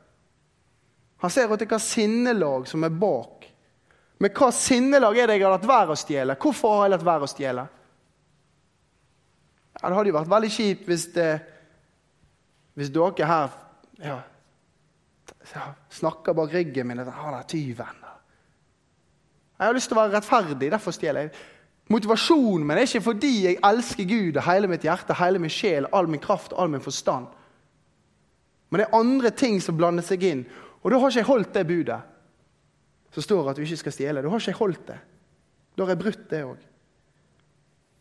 Han 1.20 1.32
ser 1.32 1.52
til 1.56 1.68
hva 1.68 1.78
sinnelag 1.82 2.68
som 2.68 2.84
er 2.84 2.94
bak. 2.94 3.46
Men 4.20 4.32
hva 4.36 4.50
sinnelag 4.52 5.16
er 5.16 5.30
det 5.30 5.38
jeg 5.38 5.46
har 5.46 5.54
latt 5.56 5.68
være 5.68 5.94
å 5.94 5.98
stjele? 5.98 6.36
Hvorfor 6.40 6.76
har 6.76 6.86
jeg 6.86 6.94
latt 6.94 7.06
være 7.08 7.26
å 7.26 7.30
stjele? 7.30 7.66
Det 9.80 9.96
hadde 9.96 10.12
jo 10.12 10.18
vært 10.18 10.30
veldig 10.30 10.50
kjipt 10.52 10.88
hvis, 10.90 11.06
det, 11.14 11.30
hvis 12.76 12.92
dere 12.92 13.28
her 13.30 13.54
ja, 14.04 14.18
snakker 15.90 16.36
bak 16.36 16.52
ryggen 16.52 16.86
min 16.86 17.00
at 17.00 17.08
'Han 17.08 17.34
er 17.34 17.48
tyven'. 17.48 18.06
Jeg 19.58 19.66
har 19.66 19.74
lyst 19.74 19.88
til 19.88 19.98
å 19.98 20.00
være 20.00 20.16
rettferdig, 20.16 20.70
derfor 20.72 20.90
stjeler 20.90 21.20
jeg. 21.20 21.30
Motivasjonen 21.90 22.66
min 22.66 22.78
er 22.78 22.86
ikke 22.86 23.00
fordi 23.00 23.32
jeg 23.44 23.58
elsker 23.64 24.04
Gud 24.08 24.36
av 24.36 24.46
hele 24.46 24.68
mitt 24.70 24.84
hjerte, 24.86 25.14
hele 25.14 25.38
min 25.38 25.50
sjel, 25.50 25.86
all 25.92 26.08
min 26.08 26.20
kraft 26.20 26.52
all 26.56 26.68
min 26.68 26.80
forstand. 26.80 27.26
Men 28.70 28.78
det 28.80 28.86
er 28.86 28.98
andre 28.98 29.30
ting 29.30 29.60
som 29.60 29.76
blander 29.76 30.02
seg 30.02 30.22
inn. 30.22 30.44
Og 30.82 30.90
da 30.90 30.98
har 30.98 31.10
ikke 31.10 31.18
jeg 31.20 31.28
holdt 31.28 31.54
det 31.54 31.66
budet 31.66 32.00
som 33.10 33.22
står 33.22 33.50
at 33.50 33.56
du 33.58 33.62
ikke 33.62 33.76
skal 33.76 33.92
stjele. 33.92 34.22
Da 34.22 34.30
har 34.30 34.38
ikke 34.38 34.52
jeg 34.52 34.60
holdt 34.60 34.86
det. 34.86 34.98
Da 35.76 35.84
har 35.84 35.90
jeg 35.90 36.02
brutt 36.04 36.30
det 36.30 36.42
òg. 36.46 36.69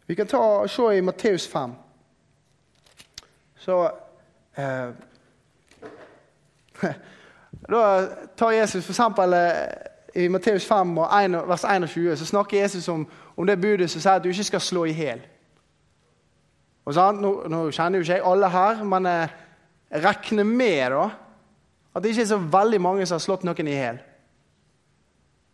Vi 0.10 0.16
kan 0.16 0.28
ta, 0.28 0.68
se 0.68 0.98
i 0.98 1.02
Matteus 1.02 1.48
5. 1.48 1.74
Så 3.58 3.92
eh, 4.56 4.90
Da 7.70 8.08
tar 8.36 8.52
Jesus 8.52 8.90
eksempel, 8.90 9.34
eh, 9.34 10.24
i 10.24 10.30
Matteus 10.30 10.66
5 10.66 10.98
og 10.98 11.24
1, 11.26 11.38
vers 11.48 11.64
21 11.64 12.18
så 12.18 12.26
snakker 12.26 12.62
Jesus 12.62 12.88
om, 12.90 13.08
om 13.38 13.46
det 13.46 13.62
budet 13.62 13.92
som 13.92 14.02
sier 14.02 14.16
at 14.16 14.26
du 14.26 14.32
ikke 14.34 14.48
skal 14.50 14.66
slå 14.66 14.88
i 14.90 14.98
hjel. 14.98 15.22
Nå, 16.90 17.32
nå, 17.46 17.62
kjenner 17.70 18.02
jo 18.02 18.08
ikke 18.08 18.18
jeg 18.18 18.26
alle 18.26 18.50
her, 18.50 18.84
men 18.84 19.06
jeg 19.06 19.30
regner 19.94 20.44
med 20.44 20.90
da, 20.90 21.06
at 21.94 22.04
det 22.04 22.16
ikke 22.16 22.26
er 22.26 22.34
så 22.34 22.42
veldig 22.58 22.82
mange 22.82 23.06
som 23.06 23.22
har 23.22 23.28
slått 23.28 23.46
noen 23.46 23.70
i 23.70 23.78
hjel. 23.78 24.02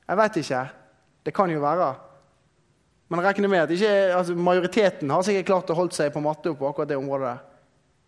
Jeg 0.08 0.24
vet 0.24 0.44
ikke. 0.46 0.68
Det 1.26 1.36
kan 1.36 1.52
jo 1.52 1.60
være. 1.60 1.96
Men 3.16 3.26
regner 3.26 3.48
med 3.48 3.60
at 3.60 3.72
ikke, 3.72 3.88
altså 3.88 4.36
majoriteten 4.36 5.10
har 5.10 5.22
sikkert 5.24 5.46
klart 5.46 5.70
å 5.72 5.76
holde 5.78 5.96
seg 5.96 6.12
på 6.12 6.20
matte 6.20 6.52
på 6.52 6.68
akkurat 6.68 6.90
det 6.90 6.98
området. 6.98 7.28
der. 7.28 7.38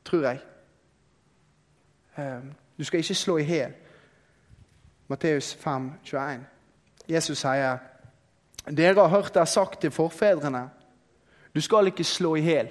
Tror 0.04 0.24
jeg. 0.24 0.40
Ehm, 2.18 2.54
du 2.78 2.84
skal 2.84 3.00
ikke 3.00 3.16
slå 3.16 3.38
i 3.38 3.44
hjel. 3.44 3.72
Matteus 5.08 5.54
5, 5.56 5.92
21. 6.04 6.46
Jesus 7.08 7.38
sier, 7.38 7.78
'Dere 8.68 9.00
har 9.00 9.08
hørt 9.08 9.34
det 9.34 9.48
sagt 9.48 9.82
til 9.82 9.92
forfedrene:" 9.92 10.70
Du 11.56 11.62
skal 11.62 11.88
ikke 11.88 12.04
slå 12.04 12.36
i 12.36 12.42
hjel. 12.42 12.68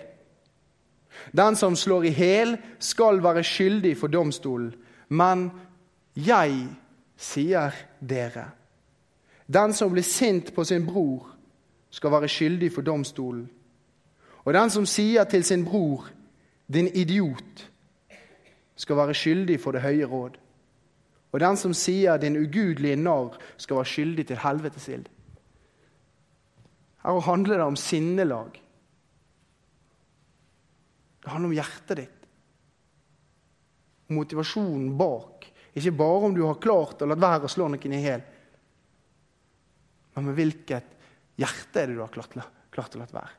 Den 1.37 1.57
som 1.57 1.76
slår 1.76 2.05
i 2.05 2.11
hjel, 2.11 2.59
skal 2.78 3.23
være 3.23 3.43
skyldig 3.43 3.97
for 3.97 4.07
domstolen. 4.07 4.75
Men 5.09 5.50
jeg 6.16 6.69
sier 7.16 7.71
dere, 8.00 8.45
den 9.52 9.73
som 9.73 9.93
blir 9.93 10.02
sint 10.02 10.55
på 10.55 10.64
sin 10.64 10.87
bror, 10.87 11.36
skal 11.97 12.12
være 12.12 12.29
skyldig 12.29 12.69
for 12.75 12.85
domstolen. 12.85 13.47
Og 14.45 14.55
den 14.55 14.71
som 14.71 14.85
sier 14.87 15.25
til 15.25 15.45
sin 15.45 15.65
bror, 15.65 16.11
din 16.69 16.91
idiot, 16.93 17.71
skal 18.76 18.99
være 18.99 19.15
skyldig 19.17 19.57
for 19.62 19.73
det 19.73 19.83
høye 19.83 20.05
råd. 20.05 20.37
Og 21.33 21.41
den 21.41 21.57
som 21.57 21.73
sier 21.75 22.21
din 22.21 22.37
ugudelige 22.37 22.99
narr, 23.00 23.38
skal 23.57 23.81
være 23.81 23.93
skyldig 23.93 24.26
til 24.29 24.41
helvetes 24.45 24.88
ild. 24.93 25.09
Her 27.03 27.21
handler 27.21 27.57
det 27.57 27.67
om 27.67 27.76
sinnelag. 27.76 28.61
Det 31.23 31.33
handler 31.33 31.49
om 31.49 31.57
hjertet 31.57 32.00
ditt. 32.03 32.29
Motivasjonen 34.12 34.93
bak. 34.99 35.49
Ikke 35.75 35.97
bare 35.97 36.29
om 36.29 36.35
du 36.35 36.45
har 36.45 36.61
klart 36.61 37.03
å 37.03 37.09
la 37.09 37.17
være 37.19 37.49
å 37.49 37.53
slå 37.53 37.69
noen 37.73 37.97
i 37.97 38.03
hjel, 38.05 38.23
men 40.17 40.25
med 40.25 40.38
hvilket 40.38 40.96
hjerte 41.37 41.83
er 41.83 41.90
det 41.90 41.97
du 41.97 42.02
har 42.05 42.12
klart, 42.12 42.37
klart 42.73 42.97
å 42.97 43.02
la 43.02 43.09
være. 43.11 43.35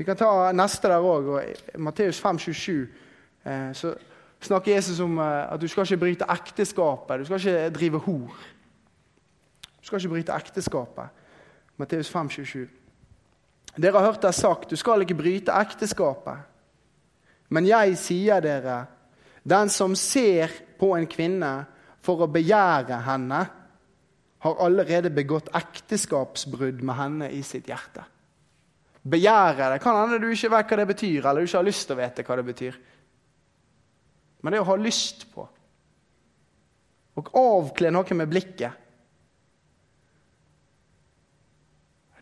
Vi 0.00 0.06
kan 0.08 0.18
ta 0.18 0.50
neste 0.56 0.90
der 0.90 1.04
òg. 1.04 1.28
Matteus 1.78 2.18
5, 2.20 2.38
27, 2.38 2.88
eh, 3.44 3.72
så 3.76 3.92
snakker 4.42 4.74
Jesus 4.74 5.00
om 5.04 5.18
eh, 5.18 5.52
at 5.52 5.60
du 5.60 5.68
skal 5.70 5.86
ikke 5.86 6.00
bryte 6.00 6.28
ekteskapet. 6.32 7.20
Du 7.20 7.28
skal 7.28 7.38
ikke 7.38 7.74
drive 7.76 8.00
hor. 8.06 8.38
Du 9.78 9.86
skal 9.86 10.00
ikke 10.00 10.14
bryte 10.16 10.34
ekteskapet. 10.34 11.20
Matteus 11.78 12.10
5, 12.10 12.30
27. 12.30 12.68
Dere 13.76 13.98
har 13.98 14.10
hørt 14.10 14.22
det 14.22 14.34
sagt, 14.34 14.70
du 14.70 14.76
skal 14.76 15.04
ikke 15.04 15.16
bryte 15.16 15.54
ekteskapet. 15.54 16.42
Men 17.52 17.68
jeg 17.68 17.96
sier 18.00 18.40
dere, 18.44 18.84
den 19.44 19.70
som 19.72 19.94
ser 19.96 20.52
på 20.80 20.92
en 20.96 21.06
kvinne 21.06 21.52
for 22.02 22.24
å 22.24 22.30
begjære 22.30 22.98
henne, 23.06 23.40
har 24.42 24.58
allerede 24.64 25.10
begått 25.14 25.52
ekteskapsbrudd 25.54 26.82
med 26.82 26.98
henne 26.98 27.30
i 27.30 27.42
sitt 27.46 27.68
hjerte. 27.70 28.04
Begjære 29.02 29.72
det 29.72 29.80
kan 29.82 29.98
hende 29.98 30.18
du 30.22 30.28
ikke 30.30 30.50
vet 30.50 30.70
hva 30.70 30.78
det 30.80 30.88
betyr, 30.90 31.26
eller 31.26 31.42
du 31.42 31.50
ikke 31.50 31.60
har 31.60 31.66
lyst 31.66 31.86
til 31.86 31.96
å 31.96 32.00
vite 32.00 32.24
hva 32.26 32.38
det 32.38 32.46
betyr. 32.46 32.78
Men 34.42 34.54
det 34.54 34.62
å 34.62 34.70
ha 34.70 34.78
lyst 34.78 35.26
på 35.34 35.46
og 37.12 37.28
avkle 37.36 37.90
noe 37.92 38.16
med 38.16 38.30
blikket 38.30 38.78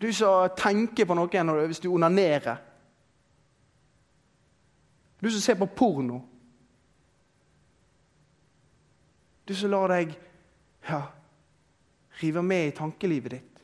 Du 0.01 0.09
som 0.17 0.49
tenker 0.57 1.05
på 1.05 1.13
noe 1.13 1.67
hvis 1.69 1.83
du 1.85 1.91
onanerer. 1.93 2.57
Du 5.21 5.29
som 5.29 5.43
ser 5.45 5.59
på 5.61 5.67
porno. 5.77 6.23
Du 9.45 9.53
som 9.55 9.69
lar 9.69 9.93
deg 9.93 10.15
ja, 10.89 11.03
rive 12.21 12.43
med 12.45 12.69
i 12.69 12.75
tankelivet 12.77 13.37
ditt. 13.37 13.63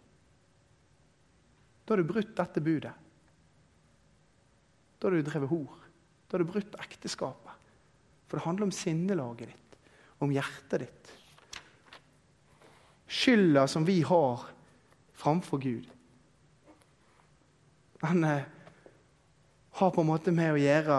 Da 1.84 1.94
har 1.94 2.02
du 2.02 2.08
brutt 2.08 2.34
dette 2.36 2.62
budet. 2.64 2.94
Da 4.98 5.06
har 5.06 5.14
du 5.14 5.22
drevet 5.22 5.52
hor. 5.52 5.76
Da 6.26 6.34
har 6.34 6.42
du 6.42 6.50
brutt 6.50 6.74
ekteskapet. 6.82 7.52
For 8.26 8.38
det 8.38 8.46
handler 8.46 8.66
om 8.66 8.74
sinnelaget 8.74 9.52
ditt, 9.52 9.76
om 10.18 10.32
hjertet 10.34 10.82
ditt. 10.82 11.12
Skylda 13.06 13.68
som 13.70 13.84
vi 13.86 14.00
har 14.02 14.42
framfor 15.14 15.62
Gud, 15.62 15.86
han 18.02 18.24
eh, 18.24 18.42
har 19.70 19.90
på 19.90 20.02
en 20.02 20.10
måte 20.10 20.32
med 20.34 20.52
å 20.52 20.60
gjøre 20.60 20.98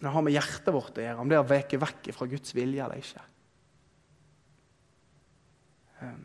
Det 0.00 0.10
har 0.10 0.24
med 0.26 0.34
hjertet 0.34 0.74
vårt 0.74 0.98
å 0.98 1.04
gjøre, 1.04 1.20
om 1.22 1.30
det 1.30 1.38
å 1.38 1.46
veke 1.48 1.78
vekk 1.80 2.10
fra 2.12 2.26
Guds 2.28 2.52
vilje 2.52 2.82
eller 2.84 3.00
ikke. 3.00 3.22
Eh, 6.02 6.18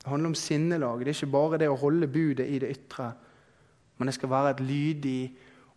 det 0.00 0.08
handler 0.08 0.32
om 0.32 0.34
sinnelag. 0.34 1.00
Det 1.00 1.12
er 1.12 1.18
ikke 1.18 1.32
bare 1.32 1.58
det 1.60 1.68
å 1.68 1.78
holde 1.78 2.08
budet 2.08 2.48
i 2.48 2.58
det 2.62 2.70
ytre, 2.72 3.10
men 3.98 4.08
det 4.08 4.16
skal 4.16 4.32
være 4.32 4.54
et 4.54 4.62
lydig 4.64 5.22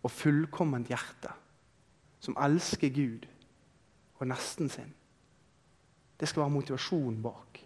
og 0.04 0.12
fullkomment 0.12 0.88
hjerte 0.88 1.32
som 2.24 2.36
elsker 2.40 2.88
Gud 2.88 3.26
og 4.16 4.28
nesten 4.30 4.70
sin. 4.72 4.94
Det 6.20 6.28
skal 6.28 6.46
være 6.46 6.54
motivasjon 6.54 7.18
bak. 7.22 7.60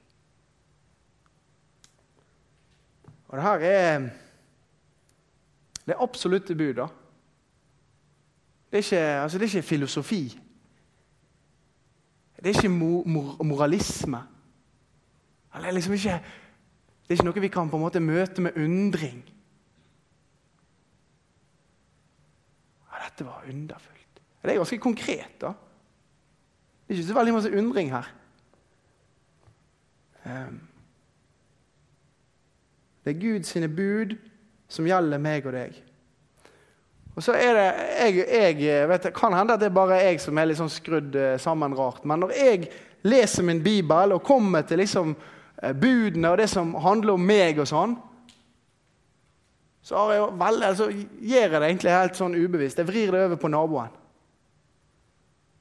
Og 3.29 3.37
det 3.37 3.44
her 3.44 3.66
er 3.68 4.09
det 5.88 5.94
er 5.94 6.03
absolutte 6.03 6.55
bud. 6.55 6.75
da. 6.75 6.87
Det 8.71 8.77
er, 8.79 8.83
ikke, 8.85 8.97
altså 9.23 9.38
det 9.38 9.44
er 9.44 9.55
ikke 9.57 9.68
filosofi. 9.68 10.40
Det 12.37 12.47
er 12.47 12.57
ikke 12.57 12.68
mor 12.68 13.42
moralisme. 13.42 14.18
Det 15.55 15.66
er, 15.66 15.71
liksom 15.71 15.92
ikke, 15.92 16.21
det 17.09 17.14
er 17.14 17.23
ikke 17.23 17.25
noe 17.31 17.40
vi 17.40 17.49
kan 17.49 17.71
på 17.73 17.79
en 17.79 17.83
måte 17.87 18.01
møte 18.05 18.42
med 18.44 18.57
undring. 18.61 19.23
Ja, 22.85 22.99
dette 23.07 23.25
var 23.25 23.47
underfullt. 23.49 24.21
Det 24.42 24.53
er 24.53 24.61
ganske 24.61 24.79
konkret, 24.79 25.38
da. 25.40 25.55
Det 26.85 26.92
er 26.92 26.99
ikke 26.99 27.09
så 27.09 27.16
veldig 27.16 27.35
masse 27.38 27.53
undring 27.57 27.94
her. 27.94 28.11
Um, 30.29 30.61
det 33.05 33.14
er 33.14 33.21
Guds 33.23 33.57
bud 33.73 34.16
som 34.68 34.85
gjelder 34.85 35.21
meg 35.25 35.49
og 35.49 35.57
deg. 35.57 35.81
Og 37.16 37.25
så 37.25 37.33
er 37.40 37.57
det, 37.57 37.68
jeg, 38.29 38.61
jeg 38.61 38.88
vet, 38.88 39.09
Kan 39.16 39.33
hende 39.33 39.57
at 39.57 39.61
det 39.61 39.71
er 39.71 39.75
bare 39.81 39.97
jeg 40.05 40.21
som 40.21 40.38
er 40.38 40.51
litt 40.51 40.61
sånn 40.61 40.71
skrudd 40.71 41.16
eh, 41.16 41.38
sammen 41.40 41.73
rart. 41.75 42.05
Men 42.05 42.21
når 42.23 42.37
jeg 42.37 42.68
leser 43.09 43.49
min 43.49 43.62
bibel 43.64 44.12
og 44.12 44.23
kommer 44.23 44.62
til 44.68 44.83
liksom 44.85 45.16
budene 45.81 46.31
og 46.31 46.38
det 46.38 46.49
som 46.51 46.75
handler 46.83 47.18
om 47.18 47.25
meg 47.27 47.59
og 47.59 47.68
sånn, 47.68 47.97
så 49.88 50.03
jeg 50.12 50.25
vel, 50.37 50.62
altså, 50.68 50.90
gjør 50.92 51.47
jeg 51.47 51.53
det 51.55 51.68
egentlig 51.71 51.94
helt 51.94 52.18
sånn 52.18 52.35
ubevisst. 52.37 52.81
Jeg 52.81 52.88
vrir 52.90 53.12
det 53.14 53.23
over 53.25 53.38
på 53.40 53.49
naboen. 53.49 53.94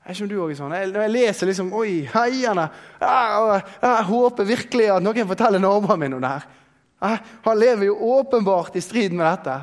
Er 0.03 0.15
ikke 0.15 0.25
om 0.25 0.31
du 0.31 0.35
også 0.39 0.57
sånn? 0.59 0.75
Jeg, 0.75 0.89
når 0.91 1.05
jeg 1.05 1.13
leser 1.13 1.49
liksom 1.49 1.69
Oi, 1.75 1.91
heiene! 2.11 2.65
Jeg, 2.99 3.61
jeg 3.83 4.05
håper 4.09 4.49
virkelig 4.49 4.89
at 4.91 5.05
noen 5.05 5.29
forteller 5.29 5.63
naboen 5.63 6.01
min 6.01 6.17
om 6.17 6.23
det 6.23 6.33
her. 6.33 7.23
Han 7.45 7.59
lever 7.59 7.87
jo 7.87 7.97
åpenbart 8.17 8.75
i 8.75 8.83
strid 8.83 9.15
med 9.15 9.27
dette. 9.27 9.57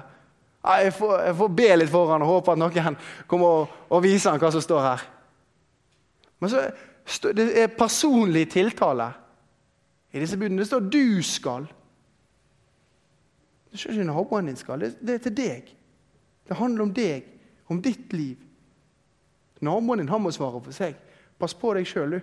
Jeg 0.65 0.95
får, 0.97 1.15
jeg 1.27 1.37
får 1.43 1.53
be 1.61 1.69
litt 1.77 1.93
for 1.93 2.13
han 2.15 2.25
og 2.25 2.33
håpe 2.39 2.55
at 2.55 2.61
noen 2.61 2.99
kommer 3.29 3.65
og, 3.65 3.81
og 3.91 4.05
viser 4.05 4.33
han 4.33 4.41
hva 4.41 4.53
som 4.55 4.65
står 4.65 4.85
her. 4.87 5.05
Men 6.41 6.53
så, 6.53 6.65
Det 7.37 7.51
er 7.61 7.77
personlig 7.77 8.47
tiltale 8.53 9.11
i 10.15 10.23
disse 10.23 10.39
budene. 10.39 10.63
Det 10.63 10.67
står 10.67 10.81
'du 10.81 11.23
skal'. 11.23 11.67
Det 13.73 13.81
står 13.81 13.91
ikke 13.91 14.05
naboen 14.05 14.47
din 14.47 14.57
skal. 14.57 14.81
Det, 14.81 15.15
er 15.15 15.19
til 15.19 15.37
deg. 15.37 15.77
Det 16.49 16.57
handler 16.57 16.83
om 16.83 16.95
deg, 16.95 17.25
om 17.69 17.83
ditt 17.83 18.13
liv. 18.13 18.37
Naboen 19.61 19.99
din 19.99 20.09
han 20.09 20.23
må 20.23 20.31
svare 20.31 20.61
for 20.63 20.73
seg. 20.73 20.95
Pass 21.39 21.55
på 21.55 21.75
deg 21.75 21.87
sjøl, 21.87 22.11
du. 22.11 22.21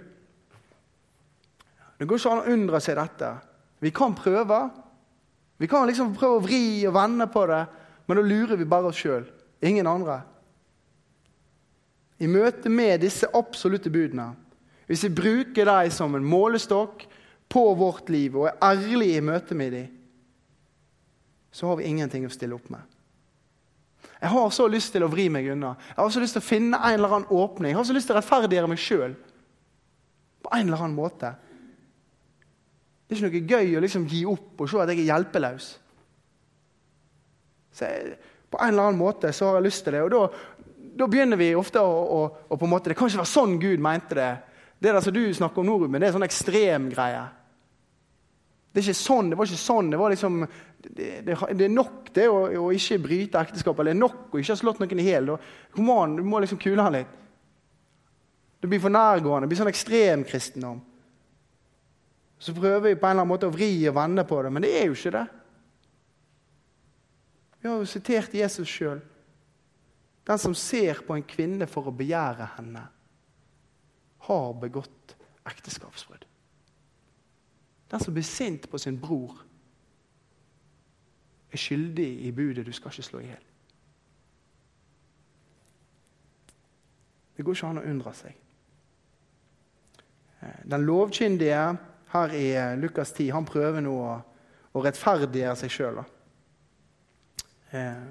Det 2.00 2.08
går 2.08 2.18
ikke 2.18 2.32
an 2.32 2.40
å 2.40 2.54
undre 2.54 2.80
seg 2.80 2.96
dette. 2.96 3.34
Vi 3.84 3.92
kan 3.92 4.16
prøve, 4.16 4.70
vi 5.58 5.68
kan 5.68 5.88
liksom 5.88 6.16
prøve 6.16 6.40
å 6.40 6.46
vri 6.46 6.88
og 6.88 6.96
vende 6.96 7.28
på 7.28 7.46
det, 7.46 7.66
men 8.08 8.18
da 8.18 8.24
lurer 8.24 8.56
vi 8.56 8.66
bare 8.66 8.88
oss 8.88 9.02
sjøl. 9.04 9.28
Ingen 9.62 9.88
andre. 9.88 10.22
I 12.22 12.28
møte 12.32 12.70
med 12.70 13.02
disse 13.02 13.28
absolutte 13.34 13.92
budene, 13.92 14.32
hvis 14.88 15.04
vi 15.04 15.16
bruker 15.20 15.66
dem 15.66 15.92
som 15.92 16.16
en 16.16 16.26
målestokk 16.26 17.11
på 17.52 17.66
vårt 17.76 18.10
liv 18.10 18.38
og 18.40 18.48
er 18.48 18.60
ærlige 18.64 19.20
i 19.20 19.26
møte 19.26 19.58
med 19.58 19.76
dem, 19.76 19.90
så 21.52 21.68
har 21.68 21.82
vi 21.82 21.90
ingenting 21.90 22.24
å 22.24 22.32
stille 22.32 22.56
opp 22.56 22.70
med. 22.72 22.84
Jeg 24.22 24.32
har 24.32 24.52
så 24.54 24.68
lyst 24.70 24.94
til 24.94 25.04
å 25.04 25.10
vri 25.12 25.28
meg 25.34 25.50
unna. 25.52 25.74
Jeg 25.90 25.98
har 25.98 26.12
så 26.14 26.22
lyst 26.22 26.38
til 26.38 26.44
å 26.44 26.46
finne 26.46 26.78
en 26.78 26.96
eller 26.96 27.16
annen 27.18 27.34
åpning. 27.34 27.74
Jeg 27.74 27.80
har 27.80 27.88
så 27.90 27.96
lyst 27.96 28.08
til 28.08 28.16
å 28.16 28.20
rettferdiggjøre 28.20 28.70
meg 28.72 28.82
sjøl 28.82 29.16
på 30.42 30.52
en 30.56 30.68
eller 30.68 30.84
annen 30.86 30.98
måte. 30.98 31.34
Det 33.06 33.18
er 33.18 33.20
ikke 33.20 33.28
noe 33.28 33.50
gøy 33.50 33.78
å 33.78 33.84
liksom 33.84 34.06
gi 34.10 34.22
opp 34.30 34.62
og 34.62 34.70
se 34.70 34.80
at 34.80 34.94
jeg 34.94 35.02
er 35.04 35.10
hjelpeløs. 35.10 35.68
Så 37.76 37.90
jeg, 37.90 38.16
på 38.52 38.60
en 38.62 38.72
eller 38.72 38.92
annen 38.92 39.02
måte 39.02 39.34
så 39.36 39.50
har 39.50 39.60
jeg 39.60 39.68
lyst 39.68 39.84
til 39.88 39.98
det. 39.98 40.06
Og 40.06 40.14
da, 40.14 40.22
da 41.02 41.10
begynner 41.12 41.40
vi 41.42 41.52
ofte 41.58 41.84
å, 41.84 41.92
å, 41.92 42.22
å, 42.48 42.56
på 42.56 42.68
en 42.68 42.74
måte, 42.76 42.92
Det 42.92 42.98
kan 43.00 43.12
ikke 43.12 43.24
være 43.24 43.34
sånn 43.34 43.60
Gud 43.60 43.84
mente 43.84 44.18
det. 44.18 44.32
Det 44.82 44.94
der 44.94 45.04
som 45.04 45.14
du 45.14 45.26
snakker 45.34 45.62
om 45.62 45.70
nå, 45.70 45.78
Ruben, 45.82 46.02
det 46.02 46.10
er 46.10 46.16
sånn 46.16 46.30
ekstrem 46.30 46.90
greie. 46.94 47.26
Det 48.72 48.80
er 48.80 48.86
ikke 48.88 49.02
sånn, 49.02 49.32
det 49.32 49.38
var 49.40 49.50
ikke 49.50 49.60
sånn. 49.60 49.90
Det 49.92 49.98
var 50.00 50.14
liksom, 50.14 50.38
det, 50.86 51.08
det, 51.28 51.36
det 51.60 51.66
er 51.66 51.74
nok 51.74 52.12
det 52.16 52.28
å, 52.32 52.38
å, 52.62 52.70
ikke 52.72 53.02
bryte 53.04 53.42
ekteskapet. 53.42 53.90
Det 53.90 53.96
er 53.96 54.00
nok 54.00 54.32
å 54.32 54.40
ikke 54.40 54.56
ha 54.56 54.62
slått 54.62 54.80
noen 54.80 55.02
i 55.04 55.08
hjel. 55.10 55.34
Du 55.76 55.82
må 55.84 56.40
liksom 56.40 56.62
kule 56.62 56.86
han 56.86 56.96
litt. 56.96 57.18
Du 58.62 58.70
blir 58.70 58.80
for 58.80 58.94
nærgående. 58.94 59.44
Det 59.44 59.52
blir 59.52 59.60
sånn 59.60 59.74
ekstrem 59.74 60.24
kristendom. 60.28 60.80
Så 62.42 62.56
prøver 62.56 62.88
vi 62.88 62.96
på 62.96 63.06
en 63.06 63.12
eller 63.12 63.26
annen 63.26 63.34
måte 63.34 63.50
å 63.50 63.54
vri 63.54 63.74
og 63.90 63.98
vende 64.00 64.24
på 64.26 64.40
det, 64.42 64.54
men 64.54 64.64
det 64.66 64.72
er 64.80 64.88
jo 64.88 64.96
ikke 64.96 65.14
det. 65.14 65.28
Vi 67.62 67.70
har 67.70 67.78
jo 67.78 67.90
sitert 67.90 68.34
Jesus 68.34 68.72
sjøl. 68.72 69.04
Den 70.26 70.42
som 70.42 70.56
ser 70.58 71.04
på 71.06 71.18
en 71.18 71.28
kvinne 71.28 71.68
for 71.70 71.90
å 71.90 71.94
begjære 71.94 72.54
henne, 72.56 72.88
har 74.26 74.52
begått 74.62 75.16
ekteskapsbrudd. 75.50 76.31
Den 77.92 78.00
som 78.00 78.14
blir 78.14 78.24
sint 78.24 78.70
på 78.70 78.78
sin 78.78 79.00
bror, 79.00 79.42
er 81.52 81.58
skyldig 81.58 82.26
i 82.26 82.32
budet 82.32 82.66
'du 82.66 82.72
skal 82.72 82.92
ikke 82.92 83.04
slå 83.04 83.20
i 83.20 83.26
hjel'. 83.26 83.48
Det 87.38 87.46
går 87.46 87.52
ikke 87.52 87.68
an 87.68 87.78
å 87.78 87.90
undre 87.90 88.14
seg. 88.14 88.36
Eh, 90.42 90.62
den 90.72 90.86
lovkyndige 90.86 91.78
her 92.08 92.34
i 92.38 92.52
eh, 92.56 92.78
Lukas 92.80 93.12
10 93.12 93.32
han 93.32 93.46
prøver 93.46 93.82
nå 93.82 93.96
å, 93.98 94.22
å 94.74 94.84
rettferdiggjøre 94.84 95.56
seg 95.56 95.72
sjøl. 95.72 96.04
Eh, 97.72 98.04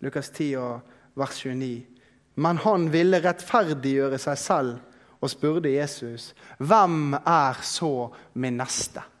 Lukas 0.00 0.30
10 0.30 0.56
og 0.56 0.80
vers 1.14 1.40
29. 1.46 1.86
Men 2.34 2.56
han 2.56 2.92
ville 2.92 3.22
rettferdiggjøre 3.22 4.18
seg 4.18 4.38
selv 4.38 4.78
og 5.20 5.30
spurte 5.30 5.72
Jesus, 5.72 6.34
'Hvem 6.58 7.14
er 7.14 7.62
så 7.62 8.12
min 8.34 8.56
neste?' 8.56 9.13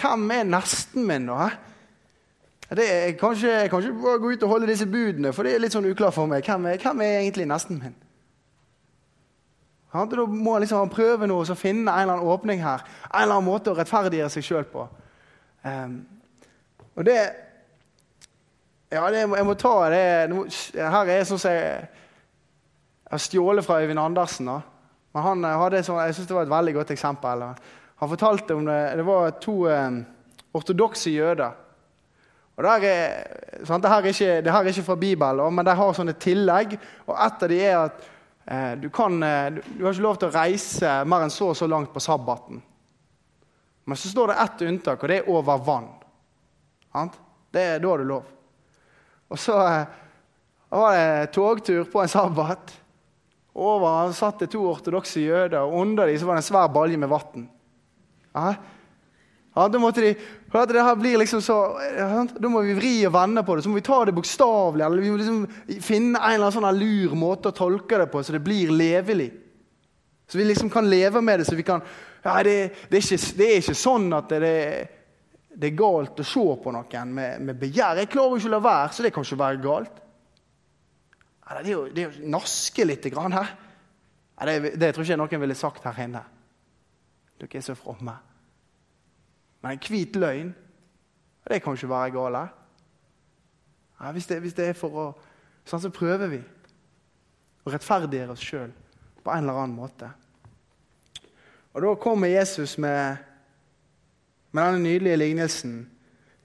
Hvem 0.00 0.30
er 0.30 0.46
nesten 0.48 1.06
min, 1.06 1.28
da? 1.28 1.50
Det 2.70 2.86
er, 2.86 3.16
kanskje, 3.18 3.48
jeg 3.50 3.70
kan 3.70 3.82
ikke 3.82 4.02
bare 4.02 4.20
gå 4.22 4.30
ut 4.30 4.42
og 4.46 4.52
holde 4.52 4.68
disse 4.70 4.86
budene, 4.86 5.32
for 5.34 5.42
det 5.42 5.56
er 5.56 5.62
litt 5.62 5.74
sånn 5.74 5.88
uklart 5.90 6.14
for 6.14 6.30
meg. 6.30 6.46
Hvem 6.46 6.68
er, 6.70 6.78
hvem 6.78 7.02
er 7.02 7.16
egentlig 7.18 7.48
nesten 7.50 7.80
min? 7.82 7.96
Ja, 9.90 10.04
da 10.06 10.26
må 10.26 10.54
han 10.54 10.62
liksom 10.62 10.92
prøve 10.92 11.26
noe, 11.26 11.42
så 11.46 11.56
finne 11.58 11.90
en 11.90 12.04
eller 12.04 12.20
annen 12.20 12.30
åpning 12.30 12.62
her. 12.62 12.84
En 13.10 13.24
eller 13.24 13.40
annen 13.40 13.48
måte 13.48 13.72
å 13.72 13.78
rettferdiggjøre 13.78 14.30
seg 14.36 14.46
sjøl 14.46 14.68
på. 14.70 14.86
Um, 15.66 16.02
og 16.94 17.06
det 17.08 17.20
Ja, 18.90 19.04
det, 19.10 19.20
jeg 19.22 19.46
må 19.46 19.54
ta 19.54 19.74
det 19.92 19.98
Her 20.74 21.10
er 21.12 21.26
sånn 21.28 21.38
som 21.38 21.52
jeg, 21.52 21.84
har 23.10 23.20
stjålet 23.22 23.66
fra 23.66 23.76
Øyvind 23.82 24.00
Andersen. 24.02 24.46
da. 24.46 24.60
Men 25.14 25.22
han 25.22 25.44
eh, 25.44 25.58
hadde 25.58 25.82
sånn, 25.82 26.00
Jeg 26.06 26.14
syns 26.14 26.26
det 26.26 26.34
var 26.34 26.46
et 26.46 26.54
veldig 26.54 26.74
godt 26.74 26.90
eksempel. 26.94 27.44
Han 28.00 28.08
fortalte 28.08 28.56
om 28.56 28.64
det, 28.64 28.78
det 28.96 29.04
var 29.04 29.34
to 29.44 29.54
um, 29.68 29.98
ortodokse 30.56 31.12
jøder. 31.12 31.52
Og 32.56 32.64
der 32.64 32.86
er, 32.88 33.64
sant, 33.64 33.84
det, 33.84 33.90
her 33.90 34.02
er 34.02 34.14
ikke, 34.14 34.40
det 34.44 34.52
her 34.52 34.64
er 34.64 34.72
ikke 34.72 34.84
fra 34.84 34.96
Bibelen, 35.00 35.54
men 35.54 35.64
de 35.64 35.74
har 35.76 35.94
sånne 35.96 36.16
tillegg. 36.20 36.74
Og 37.06 37.14
et 37.14 37.44
av 37.44 37.52
de 37.52 37.60
er 37.60 37.76
at 37.78 38.02
eh, 38.44 38.72
du, 38.80 38.88
kan, 38.92 39.14
eh, 39.24 39.46
du, 39.54 39.60
du, 39.78 39.84
har 39.84 39.94
ikke 39.94 40.04
lov 40.04 40.18
til 40.20 40.28
å 40.28 40.34
reise 40.34 40.96
mer 41.08 41.24
enn 41.24 41.32
så 41.32 41.50
og 41.52 41.56
så 41.56 41.68
langt 41.68 41.92
på 41.94 42.02
sabbaten. 42.04 42.60
Men 43.88 44.00
så 44.00 44.12
står 44.12 44.32
det 44.32 44.40
ett 44.44 44.66
unntak, 44.68 45.00
og 45.00 45.12
det 45.12 45.20
er 45.22 45.30
over 45.32 45.62
vann. 45.64 45.88
Sant? 46.92 47.16
Det 47.52 47.64
er 47.64 47.80
da 47.80 47.94
du 47.96 48.04
lov. 48.08 48.28
Og 49.30 49.40
så 49.40 49.56
eh, 49.64 49.94
var 50.72 50.98
det 50.98 51.30
togtur 51.36 51.88
på 51.88 52.00
en 52.00 52.12
sabbat. 52.16 52.76
Over 53.60 54.12
satt 54.16 54.44
det 54.44 54.52
to 54.52 54.66
ortodokse 54.68 55.24
jøder, 55.24 55.64
og 55.64 55.80
under 55.80 56.08
dem 56.08 56.28
var 56.28 56.36
det 56.36 56.44
en 56.44 56.50
svær 56.50 56.68
balje 56.72 57.00
med 57.00 57.12
vann. 57.12 57.48
Ja, 58.34 58.54
ja, 59.54 59.66
da 59.68 59.80
måtte 59.82 60.02
de, 60.04 60.12
hørte 60.52 60.76
det 60.76 60.82
her 60.86 60.98
blir 60.98 61.18
liksom 61.18 61.40
så, 61.42 61.56
Da 62.38 62.50
må 62.50 62.62
vi 62.62 62.76
vri 62.78 62.92
og 63.08 63.14
vende 63.16 63.42
på 63.44 63.56
det. 63.56 63.64
Så 63.64 63.72
må 63.72 63.80
vi 63.80 63.86
ta 63.86 64.04
det 64.06 64.14
bokstavelig. 64.14 64.84
eller 64.86 65.02
Vi 65.02 65.10
må 65.10 65.18
liksom 65.18 65.80
finne 65.82 66.20
en 66.20 66.36
eller 66.36 66.46
annen 66.46 66.54
sånn 66.54 66.78
lur 66.78 67.16
måte 67.18 67.50
å 67.50 67.56
tolke 67.56 67.98
det 67.98 68.06
på, 68.12 68.22
så 68.22 68.36
det 68.36 68.44
blir 68.46 68.70
levelig. 68.70 69.30
Så 70.30 70.38
vi 70.38 70.46
liksom 70.46 70.70
kan 70.70 70.86
leve 70.86 71.20
med 71.20 71.40
det. 71.40 71.48
så 71.48 71.58
vi 71.58 71.66
kan, 71.66 71.82
ja, 72.22 72.36
det, 72.46 72.56
det, 72.88 73.00
er, 73.00 73.02
ikke, 73.02 73.36
det 73.36 73.48
er, 73.48 73.56
ikke, 73.58 73.74
sånn 73.74 74.06
at 74.14 74.30
det, 74.30 74.54
det, 75.50 75.72
er 75.72 75.78
galt 75.82 76.22
å 76.22 76.28
se 76.30 76.46
på 76.62 76.74
noen 76.76 77.14
med, 77.14 77.42
med 77.42 77.58
begjær. 77.58 77.98
Jeg 77.98 78.12
klarer 78.12 78.36
jo 78.36 78.42
ikke 78.44 78.52
å 78.52 78.54
la 78.54 78.64
være, 78.70 78.92
så 78.94 79.06
det 79.06 79.14
kan 79.16 79.26
ikke 79.26 79.42
være 79.42 79.62
galt. 79.66 80.02
Ja, 81.50 81.58
det 81.58 81.66
er 81.66 81.74
jo 81.74 81.86
det 81.90 82.04
er 82.06 82.20
naske 82.30 82.86
litt 82.86 83.10
grann 83.10 83.34
her. 83.34 83.56
Ja, 84.38 84.46
det, 84.46 84.76
det 84.78 84.94
tror 84.94 85.08
ikke 85.08 85.18
noen 85.18 85.42
ville 85.42 85.58
sagt 85.58 85.90
her 85.90 85.98
inne. 86.06 86.22
Dere 87.40 87.58
er 87.58 87.64
så 87.64 87.76
fromme. 87.78 88.14
Men 89.60 89.76
en 89.76 89.84
hvit 89.88 90.16
løgn, 90.16 90.54
det 91.48 91.62
kan 91.62 91.76
ikke 91.76 91.88
være 91.88 92.10
gale. 92.14 92.48
Ja, 94.00 94.12
hvis, 94.12 94.26
det, 94.26 94.40
hvis, 94.40 94.54
det, 94.54 94.68
er 94.68 94.78
for 94.78 94.96
å 94.96 95.10
Sånn 95.68 95.82
så 95.84 95.90
prøver 95.92 96.30
vi 96.32 96.38
å 97.62 97.70
rettferdiggjøre 97.70 98.32
oss 98.32 98.42
sjøl 98.42 98.70
på 99.20 99.30
en 99.30 99.44
eller 99.44 99.58
annen 99.60 99.76
måte. 99.76 100.08
Og 101.76 101.84
Da 101.84 101.90
kommer 102.00 102.32
Jesus 102.32 102.78
med, 102.80 103.20
med 104.50 104.64
denne 104.64 104.82
nydelige 104.82 105.20
lignelsen 105.20 105.74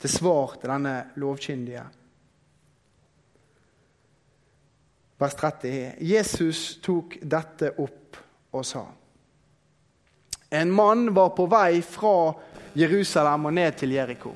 til 0.04 0.12
svar 0.12 0.58
til 0.60 0.70
denne 0.70 0.98
lovkyndige. 1.16 1.86
Vers 5.24 5.40
30. 5.40 6.04
Jesus 6.04 6.76
tok 6.84 7.18
dette 7.24 7.72
opp 7.82 8.20
og 8.52 8.68
sa. 8.68 8.84
En 10.50 10.72
mann 10.72 11.14
var 11.14 11.30
på 11.36 11.46
vei 11.50 11.82
fra 11.82 12.34
Jerusalem 12.74 13.46
og 13.46 13.54
ned 13.54 13.78
til 13.80 13.96
Jeriko. 13.96 14.36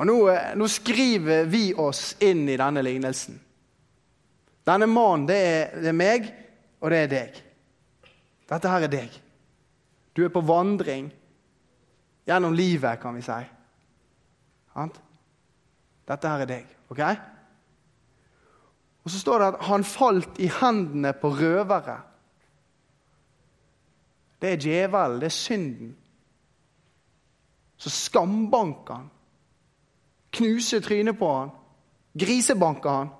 Og 0.00 0.06
nå, 0.06 0.16
eh, 0.32 0.52
nå, 0.56 0.68
skriver 0.68 1.44
vi 1.44 1.74
oss 1.74 2.16
inn 2.24 2.48
i 2.48 2.56
denne 2.56 2.82
lignelsen. 2.82 3.40
Denne 4.64 4.86
mannen, 4.86 5.26
det 5.28 5.40
det 5.76 5.88
er 5.88 5.96
meg, 5.96 6.28
og 6.80 6.90
det 6.90 6.98
er 7.04 7.10
deg. 7.12 7.40
Dette 8.48 8.68
her 8.68 8.86
er 8.86 8.92
deg. 8.92 9.18
Du 10.14 10.24
er 10.24 10.32
på 10.32 10.40
vandring 10.40 11.10
gjennom 12.26 12.54
livet, 12.54 13.00
kan 13.00 13.14
vi 13.14 13.22
si. 13.22 13.40
Dette 16.08 16.28
her 16.28 16.40
er 16.44 16.48
deg. 16.48 16.66
ok? 16.88 17.02
Og 19.04 19.10
Så 19.10 19.18
står 19.18 19.38
det 19.38 19.48
at 19.54 19.62
han 19.68 19.84
falt 19.84 20.40
i 20.40 20.50
hendene 20.60 21.12
på 21.12 21.30
røvere. 21.36 22.00
Det 24.40 24.52
er 24.52 24.62
djevelen, 24.62 25.20
det 25.20 25.28
er 25.28 25.36
synden 25.36 25.96
så 27.80 27.90
skambanker 27.90 28.94
han. 28.94 29.08
Knuser 30.36 30.82
trynet 30.84 31.16
på 31.18 31.28
han. 31.32 31.52
Grisebanker 32.12 32.90
han. 32.90 33.12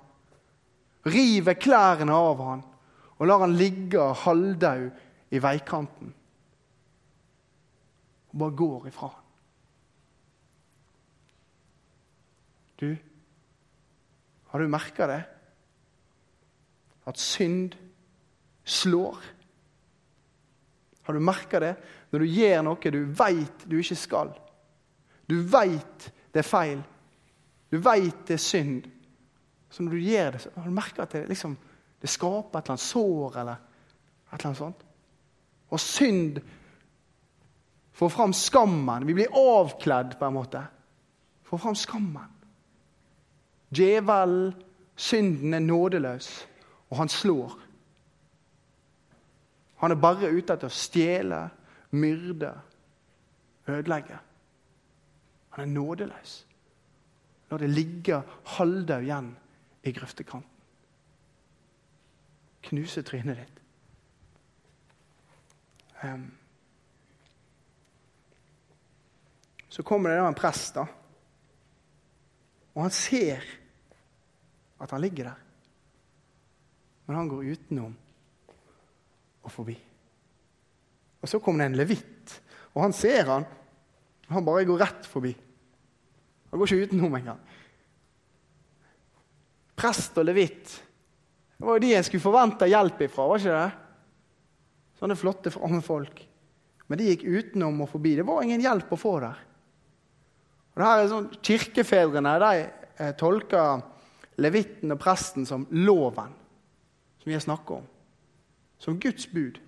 River 1.09 1.57
klærne 1.57 2.13
av 2.13 2.43
han 2.45 2.61
og 3.21 3.27
lar 3.29 3.41
han 3.43 3.55
ligge 3.57 4.03
halvdau 4.21 4.87
i 5.33 5.41
veikanten. 5.41 6.13
Og 8.31 8.37
bare 8.41 8.55
går 8.57 8.87
ifra. 8.89 9.09
Du, 12.81 12.87
har 14.49 14.59
du 14.59 14.69
merka 14.69 15.09
det? 15.09 15.21
At 17.05 17.21
synd 17.21 17.77
slår? 18.65 19.21
Har 21.03 21.13
du 21.13 21.23
merka 21.23 21.59
det 21.59 21.75
når 22.11 22.23
du 22.23 22.25
gjør 22.29 22.63
noe 22.65 22.93
du 22.93 23.01
veit 23.17 23.65
du 23.65 23.77
ikke 23.79 23.97
skal? 23.97 24.33
Du 25.27 25.39
veit 25.47 26.09
det 26.31 26.43
er 26.43 26.47
feil. 26.47 26.81
Du 27.71 27.79
veit 27.79 28.25
det 28.27 28.35
er 28.35 28.43
synd. 28.43 28.87
Så 29.71 29.83
når 29.83 29.95
du 29.95 30.03
gjør 30.03 30.31
det, 30.31 30.41
så 30.43 30.51
har 30.55 30.67
du 30.67 30.75
merka 30.75 31.05
at 31.05 31.13
det, 31.15 31.27
liksom, 31.29 31.55
det 32.01 32.09
skaper 32.11 32.59
et 32.59 32.65
eller 32.65 32.73
annet 32.75 32.83
sår 32.83 33.37
eller 33.41 33.53
et 33.55 34.33
eller 34.33 34.49
annet 34.49 34.59
sånt. 34.59 34.83
Og 35.71 35.79
synd 35.79 36.41
får 37.95 38.11
fram 38.11 38.33
skammen. 38.35 39.07
Vi 39.07 39.15
blir 39.15 39.37
avkledd 39.37 40.17
på 40.19 40.27
en 40.27 40.35
måte. 40.35 40.63
Får 41.47 41.63
fram 41.63 41.75
skammen. 41.75 42.37
Djevelen, 43.71 44.51
synden, 44.95 45.53
er 45.53 45.63
nådeløs, 45.63 46.27
og 46.89 46.97
han 46.97 47.09
slår. 47.09 47.55
Han 49.81 49.91
er 49.91 50.01
bare 50.01 50.29
ute 50.29 50.53
etter 50.53 50.69
å 50.69 50.73
stjele, 50.73 51.39
myrde, 51.97 52.51
ødelegge. 53.67 54.19
Han 55.55 55.63
er 55.63 55.71
nådeløs. 55.73 56.35
La 57.49 57.57
det 57.59 57.69
ligge 57.71 58.21
halvdau 58.55 59.01
igjen 59.01 59.31
i 59.83 59.93
grøftekanten. 59.95 60.47
Knuse 62.61 63.01
trynet 63.03 63.41
ditt. 63.41 63.57
Um. 66.05 66.29
Så 69.69 69.83
kommer 69.83 70.13
det 70.13 70.21
en 70.21 70.37
prest, 70.37 70.75
da. 70.77 70.85
Og 72.75 72.85
han 72.85 72.93
ser 72.93 73.43
at 74.81 74.93
han 74.93 75.01
ligger 75.01 75.31
der. 75.31 75.41
Men 77.05 77.15
han 77.17 77.29
går 77.33 77.49
utenom 77.55 77.97
og 79.41 79.53
forbi. 79.53 79.75
Og 81.21 81.29
så 81.29 81.39
kommer 81.41 81.63
det 81.63 81.71
en 81.71 81.79
levitt, 81.81 82.37
og 82.73 82.85
han 82.85 82.95
ser 82.95 83.27
han, 83.29 83.45
og 84.27 84.37
han 84.37 84.47
bare 84.47 84.67
går 84.69 84.81
rett 84.81 85.09
forbi. 85.09 85.33
Han 86.51 86.59
går 86.59 86.71
ikke 86.71 86.89
utenom 86.89 87.17
engang. 87.19 87.39
Prest 89.77 90.17
og 90.19 90.27
levitt. 90.27 90.73
Det 91.57 91.67
var 91.67 91.77
jo 91.77 91.83
de 91.83 91.93
en 91.95 92.05
skulle 92.05 92.23
forvente 92.23 92.69
hjelp 92.69 93.05
ifra, 93.05 93.27
var 93.29 93.41
ikke 93.41 93.59
det? 93.59 93.69
Sånne 95.01 95.17
flotte, 95.17 95.53
fromme 95.53 95.81
folk. 95.85 96.19
Men 96.89 96.99
de 96.99 97.07
gikk 97.07 97.23
utenom 97.23 97.79
og 97.85 97.89
forbi. 97.89 98.17
Det 98.19 98.25
var 98.27 98.43
ingen 98.43 98.61
hjelp 98.61 98.91
å 98.91 98.99
få 98.99 99.15
der. 99.23 99.39
Og 100.71 100.81
det 100.81 100.87
her 100.87 101.01
er 101.01 101.09
sånn, 101.11 101.29
Kirkefedrene 101.43 102.33
de 102.41 102.51
eh, 102.65 103.13
tolker 103.19 103.81
levitten 104.41 104.93
og 104.93 104.99
presten 105.01 105.47
som 105.47 105.65
loven, 105.71 106.33
som 107.21 107.29
vi 107.29 107.35
har 107.35 107.43
snakket 107.43 107.79
om. 107.79 107.87
Som 108.81 108.97
Guds 108.99 109.27
bud. 109.29 109.59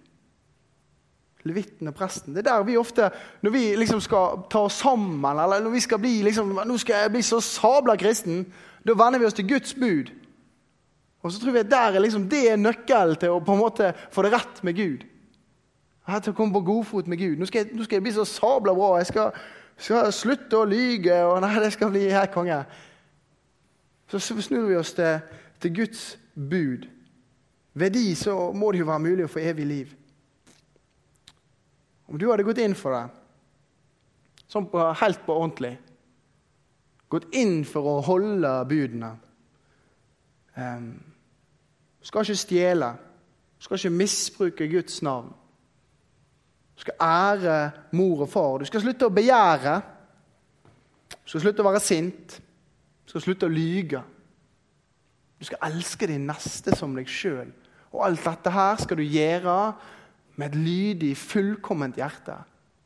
Levitten 1.44 1.92
og 1.92 1.96
presten. 1.96 2.34
Det 2.34 2.42
er 2.42 2.50
der 2.50 2.66
vi 2.66 2.80
ofte, 2.80 3.12
når 3.44 3.52
vi 3.52 3.64
liksom 3.78 4.02
skal 4.02 4.46
ta 4.50 4.64
oss 4.66 4.80
sammen, 4.82 5.26
eller 5.28 5.62
når 5.62 5.76
vi 5.76 5.84
skal 5.84 6.00
bli 6.00 6.16
liksom, 6.24 6.54
nå 6.66 6.78
skal 6.82 7.04
jeg 7.04 7.14
bli 7.14 7.24
så 7.28 7.42
sabla 7.44 7.98
kristen, 8.00 8.46
da 8.88 8.96
venner 8.98 9.20
vi 9.20 9.28
oss 9.28 9.36
til 9.38 9.50
Guds 9.50 9.76
bud. 9.76 10.12
Og 11.24 11.32
så 11.32 11.40
tror 11.40 11.52
vi 11.56 11.60
at 11.60 11.72
der 11.72 11.96
er 11.96 12.04
liksom, 12.04 12.30
det 12.30 12.46
er 12.52 12.60
nøkkelen 12.60 13.20
til 13.20 13.32
å 13.32 13.44
på 13.44 13.56
en 13.56 13.62
måte 13.62 13.92
få 14.12 14.26
det 14.26 14.34
rett 14.34 14.64
med 14.64 14.76
Gud. 14.80 15.04
Her 16.08 16.20
til 16.20 16.34
å 16.34 16.36
komme 16.36 16.56
på 16.56 16.66
godfot 16.68 17.08
med 17.08 17.22
Gud. 17.22 17.38
Nå 17.40 17.48
skal 17.48 17.64
jeg, 17.64 17.76
nå 17.78 17.86
skal 17.86 18.00
jeg 18.00 18.04
bli 18.08 18.16
så 18.16 18.26
sabla 18.28 18.74
bra. 18.76 18.98
Jeg 19.00 19.12
skal, 19.14 19.38
skal, 19.78 20.10
slutte 20.12 20.60
å 20.60 20.68
lyge. 20.68 21.22
og 21.24 21.40
nei, 21.46 21.54
det 21.64 21.72
skal 21.76 21.94
bli 21.94 22.10
her 22.12 22.28
konge. 22.34 22.60
Så 24.12 24.20
snur 24.20 24.68
vi 24.68 24.76
oss 24.76 24.92
til, 24.98 25.24
til 25.64 25.76
Guds 25.76 26.04
bud. 26.36 26.90
Ved 27.74 27.94
de 27.96 28.16
så 28.16 28.52
må 28.54 28.72
det 28.72 28.84
jo 28.84 28.90
være 28.90 29.04
mulig 29.04 29.26
å 29.26 29.32
få 29.32 29.42
evig 29.42 29.66
liv. 29.66 29.94
Om 32.08 32.20
du 32.20 32.28
hadde 32.30 32.46
gått 32.46 32.62
inn 32.62 32.76
for 32.78 32.94
det, 32.94 33.06
sånn 34.52 34.68
på, 34.70 34.84
helt 35.00 35.24
på 35.26 35.34
ordentlig 35.40 35.78
Gått 37.14 37.28
inn 37.38 37.60
for 37.66 37.86
å 37.86 38.00
holde 38.02 38.50
budene 38.66 39.12
um, 40.58 40.88
Skal 42.02 42.26
ikke 42.26 42.38
stjele. 42.42 42.88
Skal 43.62 43.78
ikke 43.78 43.92
misbruke 43.94 44.68
Guds 44.68 44.98
navn. 45.06 45.30
Du 46.74 46.82
skal 46.82 46.98
ære 47.06 47.58
mor 47.94 48.26
og 48.26 48.32
far. 48.34 48.58
Du 48.60 48.66
skal 48.66 48.82
slutte 48.82 49.08
å 49.08 49.14
begjære. 49.14 49.76
Du 51.14 51.30
skal 51.30 51.46
slutte 51.46 51.62
å 51.62 51.68
være 51.70 51.84
sint. 51.86 52.40
Du 53.06 53.14
skal 53.14 53.24
slutte 53.28 53.48
å 53.48 53.54
lyge. 53.54 54.02
Du 55.38 55.46
skal 55.48 55.70
elske 55.70 56.10
din 56.10 56.26
neste 56.28 56.74
som 56.76 56.98
deg 56.98 57.08
sjøl. 57.08 57.54
Og 57.94 58.02
alt 58.08 58.26
dette 58.26 58.54
her 58.54 58.80
skal 58.82 58.98
du 59.00 59.06
gjøre 59.06 59.58
med 60.36 60.50
et 60.50 60.58
lydig, 60.58 61.14
fullkomment 61.18 61.98
hjerte. 61.98 62.40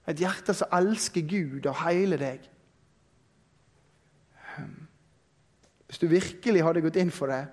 Et 0.07 0.19
hjerte 0.19 0.55
som 0.55 0.71
elsker 0.75 1.23
Gud 1.27 1.67
og 1.67 1.79
hele 1.85 2.19
deg. 2.19 2.43
Hvis 5.87 6.01
du 6.01 6.09
virkelig 6.11 6.63
hadde 6.63 6.83
gått 6.83 6.99
inn 6.99 7.13
for 7.13 7.31
det, 7.31 7.45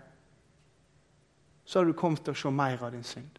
så 1.65 1.79
hadde 1.81 1.95
du 1.95 1.99
kommet 1.99 2.25
til 2.27 2.35
å 2.35 2.41
se 2.43 2.51
mer 2.53 2.83
av 2.83 2.93
din 2.93 3.07
synd. 3.07 3.39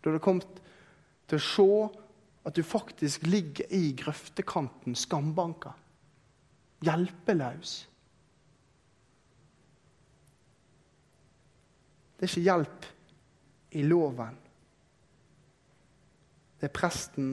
Du 0.00 0.08
hadde 0.08 0.22
kommet 0.24 0.48
til 1.28 1.36
å 1.36 1.44
se 1.44 1.68
at 2.48 2.56
du 2.56 2.64
faktisk 2.64 3.26
ligger 3.28 3.68
i 3.76 3.92
grøftekanten, 4.00 4.96
skambanka. 4.96 5.74
Hjelpeløs. 6.80 7.89
Det 12.20 12.26
er 12.26 12.32
ikke 12.34 12.44
hjelp 12.44 12.86
i 13.80 13.82
loven. 13.88 14.34
Det 16.60 16.68
er 16.68 16.74
presten 16.76 17.30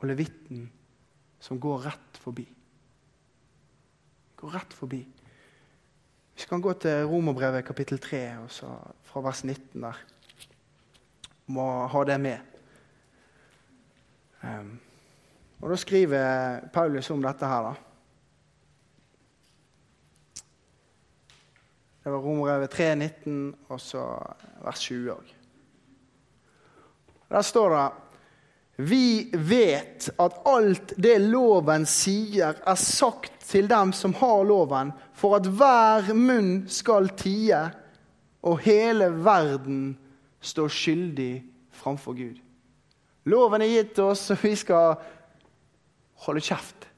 og 0.00 0.06
levitten 0.08 0.62
som 1.44 1.60
går 1.60 1.82
rett 1.84 2.20
forbi. 2.22 2.46
Går 4.40 4.54
rett 4.56 4.72
forbi. 4.72 5.02
Vi 6.40 6.48
kan 6.48 6.64
gå 6.64 6.72
til 6.80 7.04
Romerbrevet 7.04 7.66
kapittel 7.68 8.00
3, 8.00 8.22
fra 9.04 9.20
vers 9.20 9.44
19 9.44 9.84
der. 9.84 10.00
Må 11.52 11.66
ha 11.92 12.04
det 12.08 12.16
med. 12.20 12.38
Um, 14.40 14.78
og 15.60 15.68
Da 15.68 15.76
skriver 15.76 16.68
Paulus 16.72 17.10
om 17.10 17.20
dette 17.20 17.44
her, 17.44 17.68
da. 17.68 17.89
Det 22.04 22.10
var 22.10 22.18
Romerbrevet 22.18 22.70
3, 22.70 22.94
19, 22.94 23.54
og 23.68 23.80
så 23.80 24.04
vers 24.64 24.80
20 24.80 25.12
òg. 25.12 25.34
Der 27.30 27.42
står 27.42 27.74
det 27.76 27.88
Vi 28.88 29.30
vet 29.36 30.08
at 30.18 30.38
alt 30.48 30.94
det 30.96 31.18
loven 31.20 31.84
sier, 31.86 32.56
er 32.64 32.78
sagt 32.80 33.42
til 33.44 33.68
dem 33.68 33.92
som 33.92 34.14
har 34.16 34.44
loven, 34.48 34.94
for 35.12 35.36
at 35.36 35.46
hver 35.46 36.14
munn 36.16 36.64
skal 36.72 37.10
tie, 37.20 37.60
og 38.40 38.62
hele 38.64 39.10
verden 39.20 39.98
står 40.40 40.72
skyldig 40.72 41.44
framfor 41.70 42.16
Gud. 42.16 42.40
Loven 43.28 43.60
er 43.60 43.74
gitt 43.74 43.98
oss, 44.00 44.30
så 44.30 44.38
vi 44.40 44.54
skal 44.56 44.94
holde 46.24 46.40
kjeft. 46.40 46.88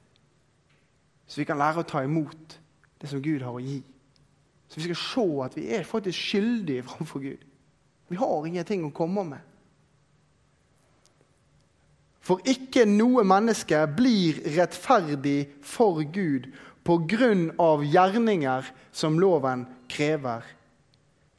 Så 1.27 1.41
vi 1.41 1.49
kan 1.49 1.59
lære 1.59 1.83
å 1.83 1.89
ta 1.89 2.05
imot 2.07 2.61
det 3.03 3.11
som 3.11 3.23
Gud 3.25 3.43
har 3.43 3.59
å 3.59 3.63
gi. 3.63 3.81
Så 4.73 4.81
vi 4.81 4.89
skal 4.89 4.97
se 4.97 5.25
at 5.45 5.57
vi 5.57 5.67
er 5.77 5.85
faktisk 5.85 6.19
skyldige 6.19 6.83
framfor 6.83 7.21
Gud. 7.21 7.43
Vi 8.09 8.17
har 8.17 8.47
ingenting 8.47 8.87
å 8.89 8.95
komme 8.97 9.25
med. 9.29 9.43
For 12.25 12.41
ikke 12.49 12.87
noe 12.89 13.21
menneske 13.27 13.83
blir 13.93 14.39
rettferdig 14.57 15.51
for 15.67 16.01
Gud 16.15 16.49
på 16.87 16.97
grunn 17.11 17.51
av 17.61 17.85
gjerninger 17.85 18.71
som 18.97 19.19
loven 19.21 19.67
krever. 19.93 20.47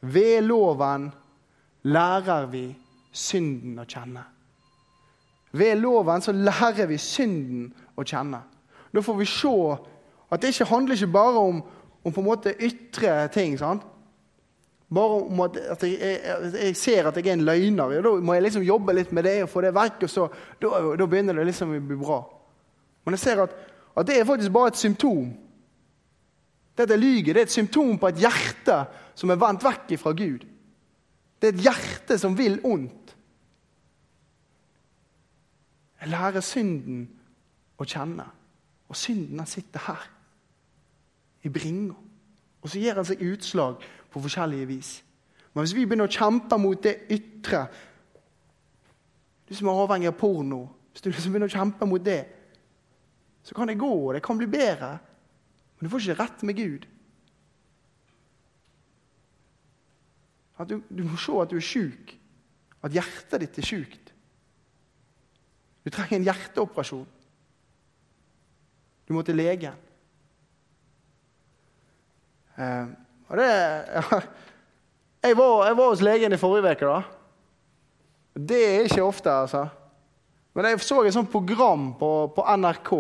Ved 0.03 0.43
loven 0.45 1.09
lærer 1.89 2.45
vi 2.51 2.67
synden 3.09 3.81
å 3.81 3.87
kjenne. 3.87 4.27
Ved 5.57 5.81
loven 5.81 6.21
så 6.21 6.35
lærer 6.37 6.85
vi 6.91 7.01
synden 7.01 7.71
å 7.97 8.05
kjenne. 8.05 8.43
Da 8.93 9.01
får 9.01 9.17
vi 9.17 9.29
se 9.29 9.55
at 10.29 10.41
det 10.41 10.53
ikke 10.53 10.69
handler 10.69 10.99
ikke 10.99 11.15
bare 11.15 11.47
om, 11.49 11.63
om 12.03 12.13
på 12.13 12.21
en 12.21 12.27
måte 12.27 12.53
ytre 12.59 13.27
ting. 13.33 13.57
sant? 13.59 13.85
Bare 14.93 15.21
om 15.25 15.39
at, 15.45 15.57
at 15.57 15.83
jeg, 15.87 16.19
jeg, 16.53 16.75
ser 16.77 17.07
at 17.09 17.17
jeg 17.17 17.27
er 17.27 17.37
en 17.37 17.45
løgner. 17.47 17.95
Ja, 17.95 18.01
da 18.05 18.13
må 18.21 18.35
jeg 18.35 18.45
liksom 18.45 18.65
jobbe 18.67 18.93
litt 18.93 19.13
med 19.15 19.25
det 19.25 19.39
og 19.45 19.49
få 19.49 19.63
det 19.65 19.73
vekk. 19.73 20.03
og 20.05 20.11
så, 20.11 20.27
da, 20.61 20.81
da, 20.99 21.07
begynner 21.07 21.39
det 21.39 21.47
liksom 21.49 21.73
å 21.73 21.79
bli 21.79 21.97
bra. 21.97 22.19
Men 23.05 23.17
jeg 23.17 23.23
ser 23.23 23.43
at, 23.45 23.55
at, 23.95 24.05
det 24.07 24.19
er 24.19 24.27
faktisk 24.29 24.53
bare 24.53 24.73
et 24.73 24.81
symptom. 24.81 25.31
Dette 26.77 26.97
lyget 26.97 27.35
det 27.35 27.41
er 27.41 27.49
et 27.49 27.55
symptom 27.55 27.97
på 28.01 28.09
et 28.09 28.21
hjerte 28.21 28.77
som 29.17 29.31
er 29.31 29.41
vendt 29.41 29.65
vekk 29.65 29.95
fra 30.01 30.13
Gud. 30.17 30.45
Det 31.41 31.49
er 31.49 31.55
et 31.55 31.65
hjerte 31.65 32.17
som 32.21 32.37
vil 32.37 32.59
ondt. 32.65 33.15
Jeg 36.03 36.11
lærer 36.11 36.43
synden 36.43 37.05
å 37.79 37.85
kjenne. 37.87 38.25
Og 38.91 38.97
synden 38.99 39.39
den 39.39 39.49
sitter 39.49 39.85
her, 39.87 40.01
i 41.43 41.51
bringa. 41.51 41.95
Og 42.63 42.71
så 42.71 42.79
gir 42.79 42.95
han 42.95 43.07
seg 43.07 43.23
utslag 43.27 43.83
på 44.11 44.21
forskjellige 44.23 44.69
vis. 44.69 44.91
Men 45.53 45.65
hvis 45.65 45.75
vi 45.75 45.85
begynner 45.85 46.09
å 46.09 46.13
kjempe 46.13 46.57
mot 46.57 46.79
det 46.81 47.03
ytre 47.13 47.67
Du 49.45 49.51
som 49.53 49.67
er 49.69 49.81
avhengig 49.83 50.09
av 50.09 50.15
porno 50.17 50.63
Hvis 50.93 51.03
du 51.03 51.09
liksom 51.11 51.35
begynner 51.35 51.51
å 51.51 51.53
kjempe 51.53 51.85
mot 51.89 52.01
det, 52.01 52.23
så 53.43 53.55
kan 53.57 53.67
det 53.67 53.75
gå, 53.81 53.91
og 53.91 54.13
det 54.15 54.21
kan 54.23 54.37
bli 54.39 54.47
bedre. 54.47 54.95
Men 55.75 55.85
du 55.85 55.91
får 55.91 56.05
ikke 56.05 56.19
rett 56.21 56.43
med 56.47 56.55
Gud. 56.55 56.85
At 60.61 60.69
du, 60.69 60.77
du 60.87 61.01
må 61.03 61.17
se 61.19 61.33
at 61.41 61.51
du 61.51 61.57
er 61.57 61.65
sjuk. 61.65 62.13
At 62.85 62.93
hjertet 62.93 63.41
ditt 63.41 63.57
er 63.59 63.67
sjukt. 63.67 64.13
Du 65.83 65.91
trenger 65.91 66.19
en 66.19 66.27
hjerteoperasjon. 66.29 67.09
Du 69.09 69.15
må 69.17 69.25
til 69.25 69.41
legen. 69.41 69.75
Eh, 72.55 72.85
og 73.29 73.39
det 73.39 73.49
jeg, 75.23 75.37
var, 75.37 75.65
jeg 75.67 75.77
var 75.77 75.87
hos 75.89 76.03
legen 76.05 76.35
i 76.35 76.39
forrige 76.41 76.75
uke, 76.75 76.89
da. 76.89 77.01
Det 78.33 78.59
er 78.65 78.87
ikke 78.87 79.05
ofte, 79.05 79.31
altså. 79.31 79.67
Men 80.53 80.69
jeg 80.69 80.83
så 80.85 81.01
et 81.01 81.15
sånt 81.15 81.31
program 81.31 81.91
på, 81.97 82.11
på 82.35 82.45
NRK 82.57 82.91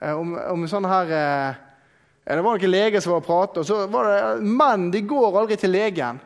eh, 0.00 0.14
om, 0.14 0.34
om 0.54 0.66
sånn 0.70 0.86
her 0.90 1.12
eh, 1.14 1.60
Det 2.26 2.42
var 2.42 2.58
noen 2.58 2.72
leger 2.72 3.02
som 3.04 3.14
var 3.14 3.22
og 3.22 3.28
pratet, 3.28 3.60
og 3.62 3.68
så 3.68 3.84
var 3.90 4.10
det 4.10 4.48
menn 4.48 4.88
de 4.90 5.04
går 5.06 5.38
aldri 5.38 5.58
til 5.60 5.74
legen. 5.74 6.18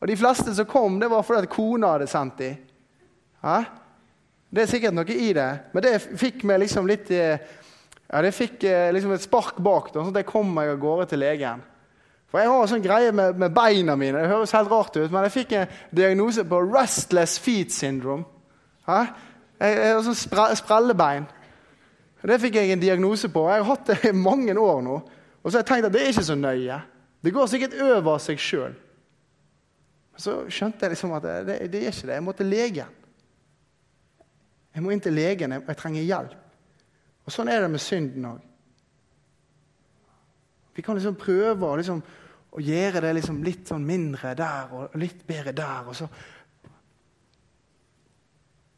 Og 0.00 0.08
de 0.08 0.16
fleste 0.16 0.54
som 0.56 0.68
kom, 0.68 0.96
det 1.00 1.10
var 1.12 1.24
fordi 1.26 1.44
at 1.44 1.52
kona 1.52 1.94
hadde 1.96 2.08
sendt 2.08 2.38
dem. 2.40 2.56
Ja? 3.42 3.58
Det 4.50 4.62
er 4.62 4.70
sikkert 4.70 4.96
noe 4.96 5.12
i 5.12 5.32
det, 5.36 5.48
men 5.74 5.84
det 5.84 5.98
fikk 6.00 6.44
meg 6.48 6.62
liksom 6.62 6.88
litt 6.88 7.10
ja, 8.10 8.22
Det 8.22 8.34
fikk 8.34 8.64
liksom 8.94 9.12
et 9.14 9.22
spark 9.22 9.60
bak, 9.62 9.92
sånn 9.94 10.10
at 10.10 10.22
jeg 10.22 10.28
kom 10.28 10.48
meg 10.54 10.72
av 10.72 10.80
gårde 10.82 11.10
til 11.12 11.22
legen. 11.22 11.62
For 12.30 12.38
Jeg 12.38 12.50
har 12.50 12.62
en 12.62 12.70
sånn 12.70 12.84
greie 12.84 13.10
med, 13.14 13.38
med, 13.38 13.54
beina 13.54 13.96
mine. 13.98 14.20
Det 14.22 14.30
høres 14.30 14.54
helt 14.54 14.70
rart 14.70 14.94
ut, 14.94 15.10
men 15.10 15.26
jeg 15.26 15.34
fikk 15.34 15.54
en 15.58 15.72
diagnose 15.94 16.44
på 16.46 16.60
restless 16.68 17.38
feet 17.42 17.74
syndrome. 17.74 18.26
Hæ? 18.86 19.00
Jeg, 19.60 19.78
jeg 19.78 19.94
har 19.96 20.04
sånn 20.06 20.18
spre, 20.18 20.44
sprellebein. 20.60 21.26
Det 22.22 22.38
fikk 22.42 22.60
jeg 22.60 22.74
en 22.74 22.82
diagnose 22.82 23.30
på. 23.32 23.46
Jeg 23.50 23.64
har 23.64 23.68
hatt 23.72 23.90
det 23.90 24.12
i 24.12 24.14
mange 24.14 24.54
år 24.54 24.78
nå. 24.86 25.00
Og 25.40 25.48
så 25.48 25.58
har 25.58 25.64
jeg 25.64 25.70
tenkt 25.72 25.88
at 25.88 25.96
det 25.96 26.04
er 26.04 26.14
ikke 26.14 26.28
så 26.28 26.36
nøye. 26.38 26.78
Det 27.20 27.34
går 27.34 27.50
sikkert 27.50 27.76
over 27.82 28.22
seg 28.22 28.40
sjøl. 28.40 28.78
Så 30.20 30.36
skjønte 30.52 30.84
jeg 30.84 30.94
liksom 30.94 31.14
at 31.16 31.24
det, 31.24 31.36
det, 31.48 31.58
det, 31.72 31.82
er 31.82 31.94
ikke 31.94 32.10
det. 32.10 32.18
Jeg 32.18 32.26
må 32.26 32.34
til 32.36 32.50
legen. 32.52 32.96
Jeg 34.74 34.84
må 34.84 34.92
inn 34.94 35.02
til 35.02 35.16
legen. 35.16 35.56
Jeg, 35.56 35.64
jeg 35.66 35.80
trenger 35.80 36.06
hjelp. 36.06 36.39
Og 37.26 37.34
Sånn 37.34 37.50
er 37.52 37.62
det 37.62 37.70
med 37.70 37.82
synden 37.82 38.28
òg. 38.30 38.46
Vi 40.74 40.84
kan 40.86 40.96
liksom 40.96 41.18
prøve 41.20 41.66
å, 41.66 41.76
liksom, 41.76 42.00
å 42.56 42.62
gjøre 42.64 43.02
det 43.04 43.14
liksom 43.18 43.42
litt 43.44 43.68
sånn 43.68 43.84
mindre 43.86 44.32
der 44.38 44.70
og 44.76 44.94
litt 45.00 45.26
bedre 45.28 45.52
der. 45.56 45.90
og 45.90 45.96
så... 45.98 46.08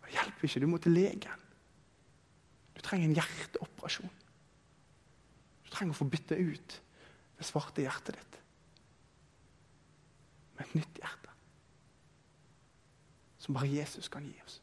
Det 0.03 0.17
hjelper 0.17 0.49
ikke. 0.49 0.61
Du 0.61 0.69
må 0.69 0.81
til 0.83 0.97
legen. 0.97 1.45
Du 2.77 2.83
trenger 2.85 3.09
en 3.09 3.17
hjerteoperasjon. 3.21 4.17
Du 5.63 5.71
trenger 5.73 5.95
å 5.95 6.01
få 6.01 6.09
bytte 6.13 6.37
ut 6.37 6.81
det 7.43 7.49
svarte 7.49 7.83
hjertet 7.83 8.15
ditt 8.15 8.37
med 10.55 10.67
et 10.67 10.75
nytt 10.79 10.99
hjerte. 11.01 11.33
Som 13.43 13.57
bare 13.57 13.71
Jesus 13.73 14.07
kan 14.13 14.23
gi 14.23 14.37
oss. 14.45 14.61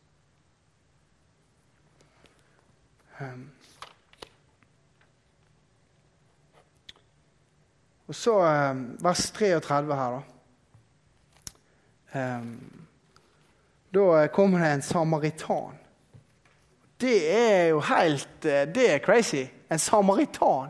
Um. 3.19 3.49
Og 8.09 8.15
så 8.17 8.33
um, 8.71 8.97
vers 9.05 9.31
33 9.31 9.95
her, 9.95 10.15
da. 10.17 10.21
Um, 12.19 12.55
da 13.93 14.27
kommer 14.33 14.59
det 14.59 14.71
en 14.73 14.81
samaritan. 14.81 15.77
Det 17.01 17.19
er 17.31 17.67
jo 17.69 17.79
helt 17.79 18.45
eh, 18.45 18.65
Det 18.67 18.93
er 18.93 18.99
crazy. 18.99 19.45
En 19.71 19.79
samaritan. 19.79 20.69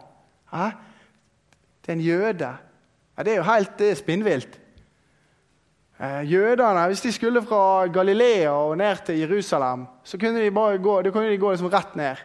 Hæ? 0.51 0.69
Det 1.81 1.89
er 1.89 1.93
en 1.93 2.01
jøde. 2.01 2.57
Ja, 3.17 3.23
det 3.23 3.33
er 3.33 3.37
jo 3.37 3.43
helt 3.43 3.79
det 3.79 3.91
er 3.91 3.95
spinnvilt. 3.95 4.59
Eh, 5.99 6.31
jødene, 6.31 6.85
hvis 6.87 7.01
de 7.01 7.11
skulle 7.11 7.41
fra 7.43 7.87
Galilea 7.87 8.49
og 8.49 8.77
ned 8.77 8.95
til 9.05 9.19
Jerusalem, 9.19 9.85
så 10.03 10.17
kunne 10.17 10.43
de 10.43 10.51
bare 10.51 10.77
gå, 10.77 11.01
kunne 11.11 11.29
de 11.29 11.37
gå 11.37 11.51
liksom 11.51 11.67
rett 11.67 11.95
ned. 11.95 12.15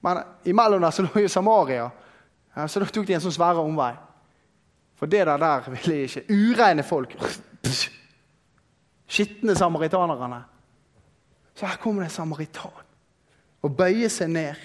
Men 0.00 0.22
imellom 0.44 0.80
der 0.80 0.90
så 0.90 1.02
lå 1.02 1.20
jo 1.20 1.28
Samaria, 1.28 1.88
så 2.66 2.80
da 2.80 2.88
tok 2.90 3.06
de 3.06 3.14
en 3.14 3.22
sånn 3.22 3.36
svære 3.36 3.62
omvei. 3.62 3.92
For 4.98 5.06
det 5.06 5.26
der, 5.28 5.38
der 5.38 5.68
ville 5.70 6.00
ikke 6.08 6.24
Ureine 6.32 6.82
folk. 6.82 7.14
Skitne 9.08 9.54
samaritanerne. 9.56 10.42
Så 11.54 11.66
her 11.66 11.78
kommer 11.82 12.02
det 12.02 12.10
en 12.10 12.16
samaritan 12.16 12.84
og 13.62 13.74
bøyer 13.74 14.10
seg 14.12 14.30
ned 14.30 14.58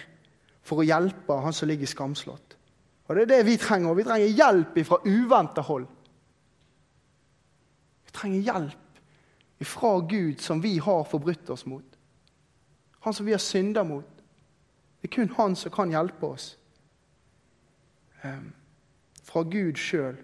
for 0.63 0.82
å 0.82 0.86
hjelpe 0.86 1.38
han 1.41 1.56
som 1.56 1.69
ligger 1.69 1.89
skamslått. 1.89 2.58
Og 3.08 3.15
Det 3.15 3.23
er 3.23 3.32
det 3.32 3.45
vi 3.45 3.58
trenger. 3.58 3.89
Og 3.89 3.97
Vi 3.97 4.03
trenger 4.03 4.27
hjelp 4.27 4.79
fra 4.88 4.99
uventa 5.06 5.62
hold. 5.62 5.88
Vi 8.06 8.12
trenger 8.13 8.39
hjelp 8.39 8.79
fra 9.63 9.99
Gud 9.99 10.41
som 10.41 10.62
vi 10.62 10.77
har 10.77 11.03
forbrutt 11.03 11.49
oss 11.49 11.65
mot. 11.65 11.97
Han 12.99 13.13
som 13.13 13.25
vi 13.25 13.32
har 13.32 13.39
synda 13.39 13.84
mot. 13.84 14.08
Det 15.01 15.10
er 15.10 15.15
kun 15.15 15.34
han 15.38 15.56
som 15.56 15.71
kan 15.71 15.91
hjelpe 15.91 16.25
oss. 16.25 16.58
Um, 18.23 18.53
fra 19.23 19.41
Gud 19.43 19.75
sjøl. 19.75 20.15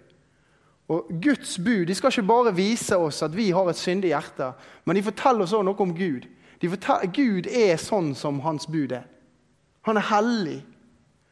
Og 0.88 1.06
Guds 1.22 1.58
bud 1.58 1.86
de 1.86 1.94
skal 1.94 2.10
ikke 2.10 2.26
bare 2.26 2.54
vise 2.56 2.96
oss 2.96 3.22
at 3.22 3.36
vi 3.36 3.50
har 3.50 3.68
et 3.70 3.78
syndig 3.78 4.10
hjerte, 4.10 4.52
men 4.84 4.96
de 4.96 5.02
forteller 5.02 5.44
oss 5.44 5.52
også 5.52 5.62
noe 5.66 5.84
om 5.84 5.94
Gud. 5.94 6.26
Gud 7.14 7.46
er 7.46 7.76
sånn 7.80 8.10
som 8.18 8.40
hans 8.44 8.66
bud 8.66 8.92
er. 8.92 9.06
Han 9.86 9.96
er 9.96 10.08
hellig. 10.10 10.58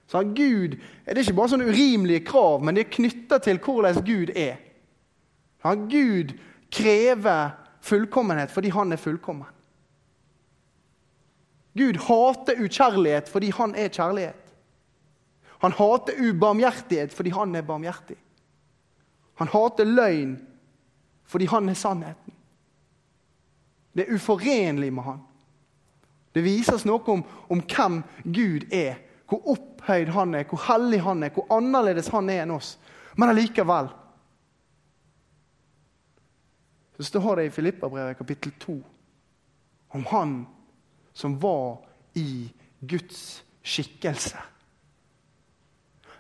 Så 0.09 0.23
Gud, 0.23 0.79
Det 1.05 1.13
er 1.13 1.19
ikke 1.19 1.37
bare 1.37 1.53
sånne 1.53 1.69
urimelige 1.69 2.25
krav, 2.25 2.63
men 2.65 2.77
det 2.77 2.87
er 2.87 2.95
knytta 2.97 3.39
til 3.39 3.59
hvordan 3.59 4.05
Gud 4.05 4.31
er. 4.37 4.57
Han, 5.65 5.89
Gud 5.91 6.33
krever 6.73 7.51
fullkommenhet 7.81 8.51
fordi 8.51 8.69
han 8.69 8.93
er 8.93 8.97
fullkommen. 8.97 9.47
Gud 11.77 11.99
hater 12.07 12.63
ukjærlighet 12.65 13.29
fordi 13.29 13.51
han 13.51 13.75
er 13.75 13.89
kjærlighet. 13.89 14.48
Han 15.59 15.73
hater 15.73 16.19
ubarmhjertighet 16.19 17.15
fordi 17.15 17.31
han 17.35 17.55
er 17.57 17.67
barmhjertig. 17.67 18.17
Han 19.39 19.51
hater 19.53 19.85
løgn 19.89 20.37
fordi 21.29 21.47
han 21.47 21.69
er 21.69 21.75
sannheten. 21.75 22.35
Det 23.93 24.07
er 24.07 24.15
uforenlig 24.15 24.93
med 24.93 25.05
han. 25.05 25.21
Det 26.33 26.45
vises 26.45 26.85
noe 26.87 27.03
om, 27.11 27.25
om, 27.51 27.61
hvem 27.61 28.03
Gud 28.25 28.69
er. 28.73 29.01
Hvor 29.29 29.43
opphøyd 29.53 30.13
han 30.15 30.35
er, 30.39 30.47
hvor 30.49 30.61
hellig 30.69 31.01
han 31.05 31.23
er, 31.23 31.33
hvor 31.35 31.49
annerledes 31.53 32.09
han 32.15 32.31
er 32.33 32.45
enn 32.45 32.55
oss. 32.55 32.77
Men 33.19 33.33
allikevel 33.33 33.91
Så 36.99 37.05
står 37.05 37.37
det 37.37 37.45
i 37.47 37.51
Filippabrevet 37.55 38.19
kapittel 38.19 38.53
2 38.59 38.73
om 39.95 40.05
han 40.11 40.33
som 41.15 41.37
var 41.39 41.79
i 42.19 42.51
Guds 42.81 43.45
skikkelse, 43.63 44.39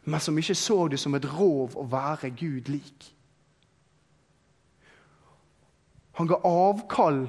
men 0.09 0.21
som 0.21 0.39
ikke 0.39 0.55
så 0.55 0.89
det 0.89 0.99
som 1.01 1.15
et 1.15 1.27
rov 1.39 1.75
å 1.77 1.85
være 1.91 2.31
Gud 2.31 2.71
lik. 2.73 3.09
Han 6.17 6.27
ga 6.27 6.39
avkall 6.49 7.27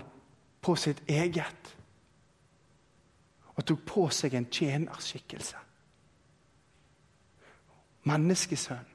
på 0.61 0.75
sitt 0.79 1.01
eget 1.07 1.73
og 3.55 3.65
tok 3.67 3.81
på 3.85 4.05
seg 4.15 4.37
en 4.39 4.47
tjenerskikkelse. 4.47 5.59
Menneskesønn. 8.07 8.87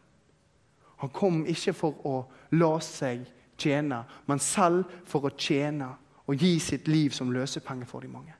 Han 1.04 1.12
kom 1.12 1.42
ikke 1.44 1.74
for 1.76 2.00
å 2.08 2.14
la 2.56 2.72
seg 2.80 3.26
tjene, 3.60 4.00
men 4.24 4.40
selv 4.40 4.88
for 5.04 5.28
å 5.28 5.34
tjene 5.36 5.90
og 6.24 6.40
gi 6.40 6.56
sitt 6.58 6.88
liv 6.88 7.12
som 7.12 7.32
løsepenge 7.34 7.84
for 7.86 8.00
de 8.00 8.08
mange. 8.08 8.32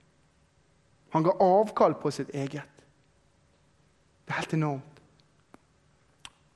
Han 1.13 1.29
ga 1.29 1.37
avkall 1.45 2.01
på 2.01 2.11
sitt 2.11 2.33
eget. 2.33 2.85
Det 4.25 4.33
er 4.33 4.41
helt 4.41 4.57
enormt. 4.57 4.94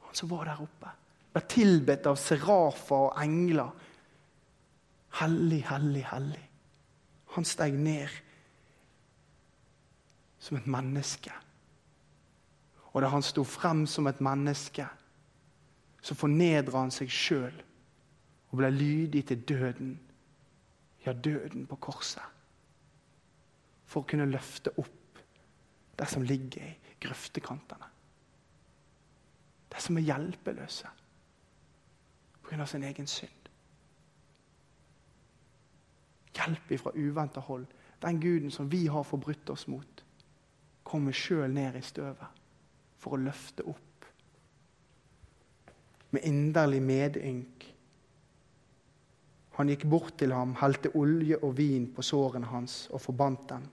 Han 0.09 0.17
som 0.17 0.31
var 0.33 0.49
der 0.49 0.63
oppe, 0.65 0.93
ble 1.35 1.43
tilbedt 1.53 2.07
av 2.09 2.17
serafer 2.17 3.11
og 3.11 3.19
engler. 3.21 3.75
Hellig, 5.21 5.61
hellig, 5.69 6.05
hellig. 6.09 6.45
Han 7.35 7.45
steg 7.45 7.77
ned 7.77 8.09
som 10.41 10.57
et 10.57 10.69
menneske. 10.71 11.35
Og 12.95 13.05
da 13.05 13.11
han 13.13 13.23
sto 13.23 13.45
frem 13.45 13.85
som 13.87 14.09
et 14.09 14.23
menneske, 14.25 14.87
så 16.01 16.17
fornedra 16.17 16.87
han 16.87 16.95
seg 16.95 17.13
sjøl 17.13 17.59
og 18.49 18.61
ble 18.63 18.71
lydig 18.73 19.27
til 19.29 19.45
døden. 19.45 19.93
Ja, 21.05 21.13
døden 21.13 21.67
på 21.69 21.77
korset. 21.85 22.25
For 23.89 24.03
å 24.03 24.09
kunne 24.09 24.29
løfte 24.31 24.73
opp 24.81 25.21
det 25.99 26.09
som 26.09 26.25
ligger 26.25 26.65
i 26.65 26.97
grøftekantene. 27.01 27.88
Det 29.69 29.83
som 29.83 29.97
er 29.97 30.07
hjelpeløse 30.07 30.89
pga. 32.49 32.67
sin 32.67 32.85
egen 32.85 33.07
synd. 33.07 33.49
Hjelp 36.35 36.71
ifra 36.71 36.93
uventa 36.95 37.41
hold. 37.41 37.67
Den 38.03 38.21
guden 38.21 38.51
som 38.51 38.71
vi 38.71 38.87
har 38.87 39.03
forbrutt 39.03 39.51
oss 39.51 39.67
mot, 39.67 40.05
kommer 40.85 41.13
sjøl 41.13 41.51
ned 41.51 41.77
i 41.77 41.83
støvet 41.83 42.43
for 42.99 43.17
å 43.17 43.23
løfte 43.23 43.67
opp. 43.67 44.07
Med 46.11 46.25
inderlig 46.25 46.81
medynk. 46.83 47.67
Han 49.59 49.69
gikk 49.69 49.85
bort 49.91 50.15
til 50.19 50.33
ham, 50.33 50.55
helte 50.61 50.95
olje 50.95 51.37
og 51.43 51.57
vin 51.59 51.91
på 51.93 52.03
sårene 52.07 52.47
hans 52.47 52.87
og 52.95 53.03
forbandt 53.03 53.49
dem. 53.51 53.67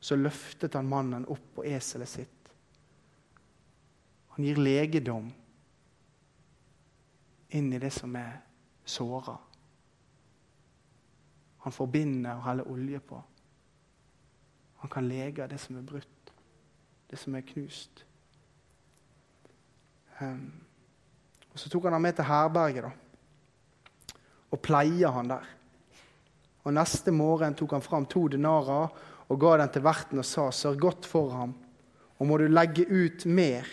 Så 0.00 0.18
løftet 0.18 0.74
han 0.74 0.88
mannen 0.90 1.28
opp 1.30 1.54
på 1.54 1.64
eselet 1.64 2.08
sitt. 2.08 2.39
Han 4.40 4.46
gir 4.46 4.56
legedom 4.56 5.26
inn 7.52 7.72
i 7.76 7.78
det 7.82 7.90
som 7.92 8.14
er 8.16 8.38
såra. 8.88 9.34
Han 11.66 11.74
forbinder 11.76 12.38
og 12.38 12.46
heller 12.46 12.70
olje 12.72 13.00
på. 13.04 13.18
Han 14.80 14.90
kan 14.90 15.08
lege 15.10 15.44
det 15.50 15.58
som 15.60 15.76
er 15.76 15.84
brutt 15.84 16.20
det 17.10 17.18
som 17.18 17.34
er 17.34 17.42
knust. 17.42 18.04
Um, 20.20 20.62
og 21.50 21.58
Så 21.58 21.68
tok 21.68 21.88
han 21.88 21.96
ham 21.96 22.04
med 22.06 22.14
til 22.14 22.28
herberget 22.28 22.86
da, 22.86 22.90
og 24.50 24.60
pleia 24.62 25.10
han 25.10 25.32
der. 25.32 25.48
Og 26.62 26.74
Neste 26.76 27.10
morgen 27.10 27.56
tok 27.58 27.74
han 27.74 27.82
fram 27.82 28.06
to 28.06 28.28
denarer 28.30 28.94
og 29.28 29.40
ga 29.40 29.56
den 29.58 29.72
til 29.74 29.82
verten 29.82 30.22
og 30.22 30.24
sa:" 30.24 30.50
Sørg 30.50 30.78
godt 30.78 31.06
for 31.06 31.30
ham, 31.30 31.54
og 32.18 32.26
må 32.26 32.38
du 32.38 32.46
legge 32.46 32.86
ut 32.86 33.26
mer, 33.26 33.66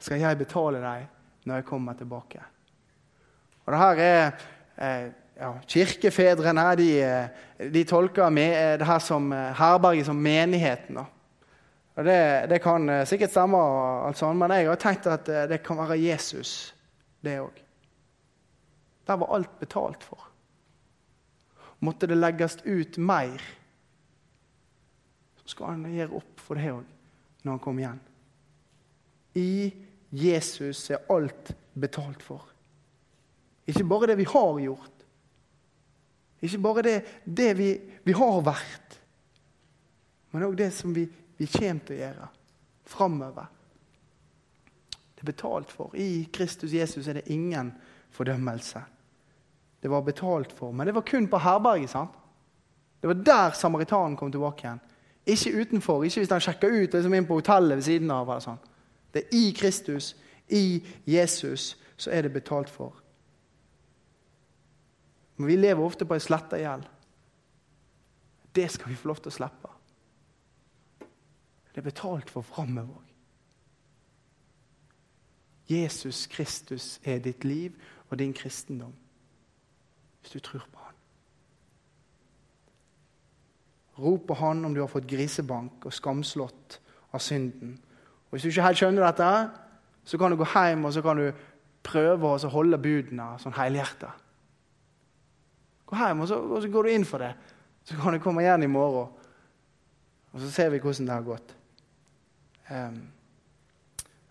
skal 0.00 0.20
jeg 0.20 0.38
betale 0.40 0.80
deg 0.82 1.48
når 1.48 1.60
jeg 1.60 1.68
kommer 1.68 1.96
tilbake. 1.98 2.42
Og 3.66 3.72
det 3.72 3.80
her 3.80 4.04
er 4.04 4.22
eh, 4.80 5.08
ja, 5.40 5.54
Kirkefedrene 5.66 6.66
de, 6.76 6.88
eh, 7.02 7.70
de 7.72 7.84
tolker 7.88 8.30
med, 8.30 8.52
eh, 8.52 8.78
det 8.78 8.86
her 8.86 8.98
som 8.98 9.32
eh, 9.32 9.52
herberget 9.56 10.06
som 10.06 10.16
menigheten. 10.16 11.00
Og 11.00 12.04
det, 12.04 12.46
det, 12.50 12.60
kan 12.62 12.88
sikkert 13.06 13.32
stemme, 13.32 13.58
altså, 14.06 14.32
men 14.32 14.52
jeg 14.54 14.68
har 14.68 14.80
tenkt 14.80 15.06
at 15.10 15.26
det 15.50 15.58
kan 15.64 15.76
være 15.76 15.98
Jesus, 16.00 16.72
det 17.20 17.40
òg. 17.42 17.58
Der 19.06 19.18
var 19.20 19.34
alt 19.36 19.58
betalt 19.60 20.04
for. 20.06 20.22
Måtte 21.80 22.06
det 22.08 22.16
legges 22.16 22.56
ut 22.64 22.96
mer, 22.96 23.42
så 25.42 25.52
skal 25.52 25.74
han 25.74 25.92
gjøre 25.92 26.22
opp 26.22 26.40
for 26.40 26.56
det 26.56 26.72
òg 26.72 26.86
når 27.42 27.52
han 27.52 27.62
kommer 27.64 27.84
igjen. 27.84 28.00
I 29.34 29.50
Jesus 30.10 30.90
er 30.90 31.04
alt 31.12 31.52
betalt 31.74 32.22
for. 32.22 32.46
Ikke 33.70 33.84
bare 33.86 34.10
det 34.10 34.18
vi 34.18 34.26
har 34.26 34.58
gjort, 34.60 34.96
ikke 36.40 36.58
bare 36.58 36.82
det, 36.82 36.96
det 37.24 37.50
vi, 37.58 37.70
vi, 38.02 38.12
har 38.16 38.40
vært, 38.44 38.96
men 40.32 40.46
òg 40.46 40.56
det 40.56 40.70
som 40.72 40.94
vi, 40.96 41.04
vi 41.36 41.48
kommer 41.52 41.84
til 41.84 41.98
å 41.98 42.00
gjøre 42.00 42.28
framover. 42.90 43.50
Det 45.14 45.26
er 45.26 45.32
betalt 45.34 45.72
for. 45.74 45.92
I 45.92 46.30
Kristus 46.32 46.72
Jesus 46.72 47.08
er 47.08 47.20
det 47.20 47.28
ingen 47.34 47.74
fordømmelse. 48.16 48.80
Det 49.80 49.90
var 49.92 50.04
betalt 50.06 50.52
for, 50.56 50.72
men 50.72 50.88
det 50.88 50.96
var 50.96 51.04
kun 51.04 51.28
på 51.28 51.42
herberget. 51.44 51.92
sant? 51.92 52.16
Det 53.00 53.08
var 53.08 53.20
der 53.24 53.50
samaritanen 53.56 54.16
kom 54.16 54.32
tilbake 54.32 54.64
igjen. 54.64 54.80
Ikke 55.28 55.52
utenfor, 55.60 56.04
ikke 56.04 56.22
hvis 56.22 56.32
han 56.32 56.40
sjekka 56.40 56.68
ut 56.68 56.96
liksom 56.96 57.14
inn 57.14 57.28
på 57.28 57.36
hotellet 57.36 57.76
ved 57.76 57.84
siden 57.84 58.10
av. 58.10 58.28
eller 58.28 58.44
sånn. 58.44 58.60
Det 59.14 59.22
er 59.24 59.36
i 59.36 59.50
Kristus, 59.56 60.16
i 60.48 60.86
Jesus, 61.06 61.76
så 61.96 62.10
er 62.10 62.22
det 62.22 62.32
betalt 62.32 62.70
for. 62.70 62.96
Men 65.36 65.46
vi 65.46 65.56
lever 65.56 65.82
ofte 65.82 66.04
på 66.04 66.14
ei 66.14 66.20
sletta 66.20 66.58
gjeld. 66.60 66.86
Det 68.54 68.66
skal 68.70 68.90
vi 68.90 68.98
få 68.98 69.08
lov 69.08 69.22
til 69.22 69.30
å 69.30 69.36
slippe. 69.38 69.70
Det 71.70 71.80
er 71.80 71.86
betalt 71.86 72.30
for 72.30 72.42
framover. 72.42 73.06
Jesus 75.70 76.26
Kristus 76.26 76.98
er 77.04 77.22
ditt 77.22 77.44
liv 77.44 77.76
og 78.10 78.18
din 78.18 78.34
kristendom. 78.34 78.92
Hvis 80.20 80.32
du 80.32 80.38
tror 80.38 80.66
på 80.72 80.78
Han. 80.78 80.94
Rop 83.98 84.26
på 84.26 84.34
Han 84.34 84.64
om 84.64 84.74
du 84.74 84.80
har 84.80 84.90
fått 84.90 85.06
grisebank 85.06 85.86
og 85.86 85.94
skamslått 85.94 86.80
av 87.12 87.22
synden. 87.22 87.78
Og 88.30 88.36
Hvis 88.36 88.42
du 88.42 88.48
ikke 88.48 88.62
helt 88.62 88.78
skjønner 88.78 89.06
dette, 89.08 89.30
så 90.04 90.18
kan 90.18 90.30
du 90.30 90.38
gå 90.38 90.46
hjem 90.46 90.84
og 90.84 90.92
så 90.94 91.02
kan 91.02 91.18
du 91.18 91.30
prøve 91.82 92.30
å 92.30 92.50
holde 92.52 92.78
budene 92.78 93.32
sånn 93.42 93.56
helhjertet. 93.56 94.26
Gå 95.90 95.98
hjem, 95.98 96.22
og 96.22 96.28
så, 96.30 96.38
og 96.38 96.60
så, 96.62 96.68
går 96.70 96.86
du 96.86 96.92
inn 96.94 97.06
for 97.08 97.24
det. 97.24 97.32
Så 97.84 97.96
kan 97.98 98.14
du 98.14 98.22
komme 98.22 98.44
igjen 98.44 98.62
i 98.62 98.70
morgen, 98.70 99.08
og 100.30 100.42
så 100.42 100.50
ser 100.52 100.70
vi 100.70 100.78
hvordan 100.78 101.08
det 101.08 101.16
har 101.16 101.26
gått. 101.26 101.54
Um, 102.70 103.00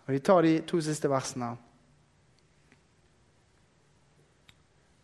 og 0.06 0.14
Vi 0.14 0.20
tar 0.24 0.46
de 0.46 0.54
to 0.64 0.80
siste 0.82 1.10
versene. 1.12 1.50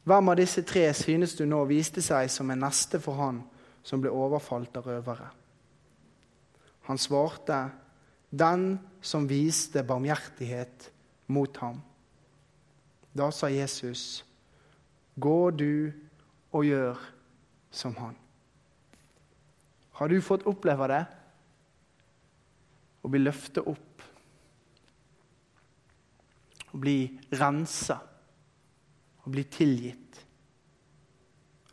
Hvem 0.05 0.29
av 0.31 0.37
disse 0.39 0.61
tre 0.63 0.85
synes 0.93 1.33
du 1.35 1.43
nå 1.49 1.63
viste 1.67 2.01
seg 2.05 2.29
som 2.31 2.51
en 2.53 2.63
neste 2.63 3.01
for 3.01 3.17
han 3.19 3.41
som 3.83 3.99
ble 3.99 4.13
overfalt 4.13 4.77
av 4.79 4.87
røvere? 4.87 5.27
Han 6.85 7.01
svarte, 7.01 7.57
den 8.35 8.79
som 9.01 9.27
viste 9.29 9.83
barmhjertighet 9.83 10.89
mot 11.27 11.57
ham. 11.57 11.79
Da 13.15 13.29
sa 13.31 13.47
Jesus, 13.49 14.25
gå 15.15 15.51
du 15.55 15.91
og 16.51 16.65
gjør 16.67 16.99
som 17.71 17.95
han. 17.99 18.15
Har 19.95 20.11
du 20.11 20.19
fått 20.21 20.43
oppleve 20.49 20.89
det? 20.91 21.03
Å 23.05 23.11
bli 23.11 23.21
løftet 23.21 23.63
opp. 23.63 24.03
Å 26.73 26.81
bli 26.81 26.97
rensa. 27.39 28.01
Å 29.23 29.31
bli 29.31 29.45
tilgitt. 29.47 30.19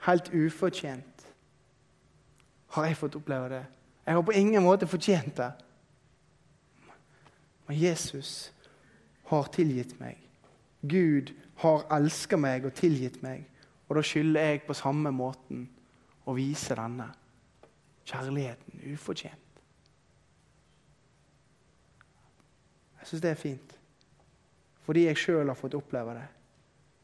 Helt 0.06 0.30
ufortjent. 0.30 1.26
Har 2.76 2.86
jeg 2.86 3.00
fått 3.00 3.18
oppleve 3.18 3.50
det? 3.50 3.64
Jeg 4.06 4.18
har 4.18 4.24
på 4.26 4.38
ingen 4.38 4.62
måte 4.62 4.86
fortjent 4.90 5.34
det. 5.38 5.50
Men 7.68 7.78
Jesus 7.78 8.52
har 9.30 9.48
tilgitt 9.54 9.94
meg. 10.00 10.18
Gud 10.80 11.32
har 11.62 11.86
elska 11.94 12.36
meg 12.36 12.66
og 12.66 12.74
tilgitt 12.76 13.20
meg. 13.22 13.46
Og 13.88 13.96
da 13.98 14.02
skylder 14.06 14.48
jeg 14.48 14.64
på 14.66 14.76
samme 14.76 15.12
måten 15.14 15.66
å 16.26 16.34
vise 16.36 16.74
denne 16.78 17.10
kjærligheten 18.08 18.82
ufortjent. 18.92 19.60
Jeg 23.02 23.10
syns 23.10 23.22
det 23.22 23.32
er 23.32 23.40
fint. 23.40 23.74
Fordi 24.86 25.06
jeg 25.06 25.18
sjøl 25.18 25.50
har 25.50 25.58
fått 25.58 25.76
oppleve 25.78 26.14
det, 26.16 26.26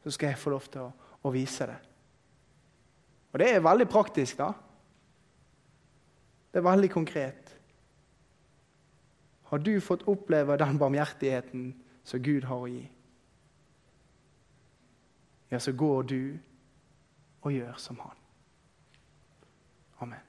så 0.03 0.11
skal 0.15 0.33
jeg 0.33 0.41
få 0.41 0.51
lov 0.51 0.67
til 0.71 0.87
å, 0.87 0.89
å 1.23 1.31
vise 1.31 1.67
det. 1.67 1.77
Og 3.29 3.39
det 3.39 3.49
er 3.53 3.63
veldig 3.63 3.87
praktisk, 3.91 4.39
da. 4.39 4.49
Det 6.49 6.59
er 6.59 6.65
veldig 6.65 6.89
konkret. 6.91 7.48
Har 9.49 9.57
du 9.57 9.81
fått 9.81 10.05
oppleve 10.07 10.57
den 10.57 10.77
barmhjertigheten 10.77 11.73
som 12.03 12.21
Gud 12.21 12.45
har 12.45 12.61
å 12.61 12.69
gi? 12.69 12.83
Ja, 15.49 15.59
så 15.59 15.73
går 15.73 16.03
du 16.11 16.21
og 17.41 17.53
gjør 17.55 17.77
som 17.81 17.97
han. 18.03 18.17
Amen. 20.05 20.28